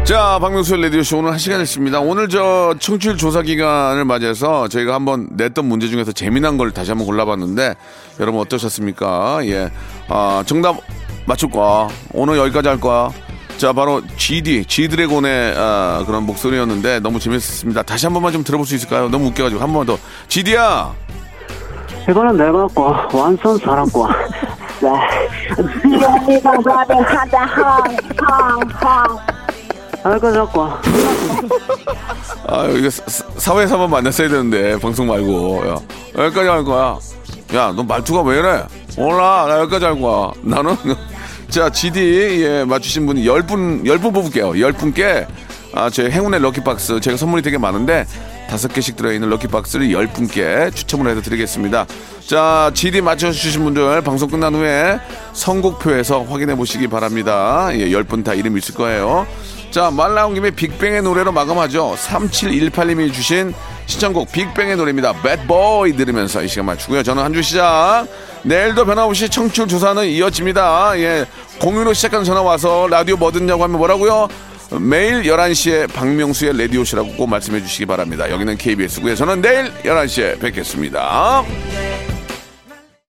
자, 0.04 0.38
박명수 0.42 0.76
레디오쇼 0.76 1.20
오늘 1.20 1.32
한 1.32 1.38
시간 1.38 1.60
됐습니다. 1.60 2.02
오늘 2.02 2.28
저 2.28 2.76
청취율 2.78 3.16
조사 3.16 3.42
기간을 3.42 4.04
맞이해서 4.04 4.68
저희가 4.68 4.94
한번 4.94 5.30
냈던 5.32 5.63
문제 5.63 5.88
중에서 5.88 6.12
재미난 6.12 6.58
걸 6.58 6.72
다시 6.72 6.92
한번 6.92 7.08
골라봤는데 7.08 7.74
여러분 8.20 8.42
어떠셨습니까? 8.42 9.39
예. 9.46 9.72
아, 10.10 10.44
정답 10.46 10.76
맞출 11.26 11.50
거야. 11.50 11.88
오늘 12.13 12.38
여기까지 12.38 12.68
할 12.68 12.82
거야. 12.82 13.12
자, 13.56 13.72
바로 13.72 14.02
GD, 14.18 14.66
G드래곤의 14.66 15.54
아, 15.58 16.04
그런 16.06 16.26
목소리였는데 16.26 17.00
너무 17.00 17.18
재밌었습니다. 17.20 17.84
다시 17.84 18.06
한 18.06 18.13
번만 18.13 18.34
좀 18.34 18.44
들어볼 18.44 18.68
수 18.68 18.76
있을까요? 18.76 19.08
너무 19.08 19.28
웃겨가지고 19.28 19.62
한 19.62 19.72
번만 19.72 19.86
더. 19.86 19.98
GD야! 20.28 20.92
이거는 22.10 22.36
내가 22.36 22.68
거 22.68 23.08
완전 23.13 23.58
살았고. 23.58 24.06
지 24.80 24.86
알고 30.04 30.34
자꾸. 30.34 30.62
아, 32.48 32.66
이거 32.68 32.89
사회에서 32.89 33.74
한번 33.76 33.89
만났어야 33.89 34.28
되는데, 34.28 34.78
방송 34.80 35.08
말고. 35.08 35.63
야, 35.68 35.78
여기까지 36.18 36.50
할 36.50 36.63
거야. 36.63 36.98
야, 37.56 37.74
너 37.76 37.84
말투가 37.84 38.22
왜 38.22 38.39
이래? 38.39 38.63
몰라, 38.98 39.46
나 39.48 39.60
여기까지 39.60 39.86
할 39.86 40.00
거야. 40.00 40.32
나는. 40.42 40.76
자, 41.50 41.70
GD, 41.70 42.44
예, 42.44 42.63
맞추신 42.66 43.06
분이 43.06 43.24
10분, 43.26 43.86
10분 43.86 44.13
뽑을게요. 44.13 44.52
10분께, 44.52 45.26
아, 45.74 45.89
제 45.89 46.10
행운의 46.10 46.42
럭키박스. 46.42 47.00
제가 47.00 47.16
선물이 47.16 47.42
되게 47.42 47.58
많은데, 47.58 48.06
다섯 48.50 48.74
개씩 48.74 48.98
들어있는 48.98 49.30
럭키박스를 49.30 49.88
10분께 49.88 50.76
추첨을 50.76 51.10
해서 51.12 51.22
드리겠습니다. 51.22 51.86
자, 52.28 52.72
GD 52.74 53.02
맞춰주신 53.02 53.63
분들 53.63 54.02
방송 54.02 54.30
끝난 54.30 54.54
후에 54.54 55.00
선곡표에서 55.34 56.24
확인해 56.24 56.56
보시기 56.56 56.88
바랍니다. 56.88 57.70
예, 57.74 57.89
10분 57.89 58.24
다 58.24 58.34
이름 58.34 58.58
있을 58.58 58.76
거예요. 58.76 59.26
자, 59.74 59.90
말 59.90 60.14
나온 60.14 60.36
김에 60.36 60.52
빅뱅의 60.52 61.02
노래로 61.02 61.32
마감하죠. 61.32 61.96
3718님이 61.98 63.12
주신 63.12 63.56
신청곡 63.88 64.32
빅뱅의 64.32 64.76
노래입니다. 64.78 65.14
배드보이 65.24 65.96
들으면서 65.96 66.44
이 66.44 66.48
시간 66.48 66.66
맞추고요. 66.68 67.02
저는 67.02 67.24
한 67.24 67.34
주 67.34 67.42
시작. 67.42 68.06
내일도 68.44 68.86
변함없이 68.86 69.28
청취율 69.30 69.68
조사는 69.68 70.06
이어집니다. 70.06 71.00
예. 71.00 71.26
공유로 71.60 71.94
시작한 71.94 72.24
전화 72.24 72.44
와서 72.44 72.88
라디오 72.88 73.18
뭐 73.18 73.32
듣냐고 73.32 73.64
하면 73.64 73.78
뭐라고요? 73.80 74.28
매일 74.80 75.24
11시에 75.24 75.92
박명수의 75.92 76.56
라디오시라고 76.56 77.14
꼭 77.14 77.28
말씀해 77.28 77.60
주시기 77.64 77.88
바랍니다. 77.88 78.30
여기는 78.30 78.56
KBS고요. 78.58 79.16
저는 79.16 79.42
내일 79.42 79.74
11시에 79.84 80.40
뵙겠습니다. 80.40 81.44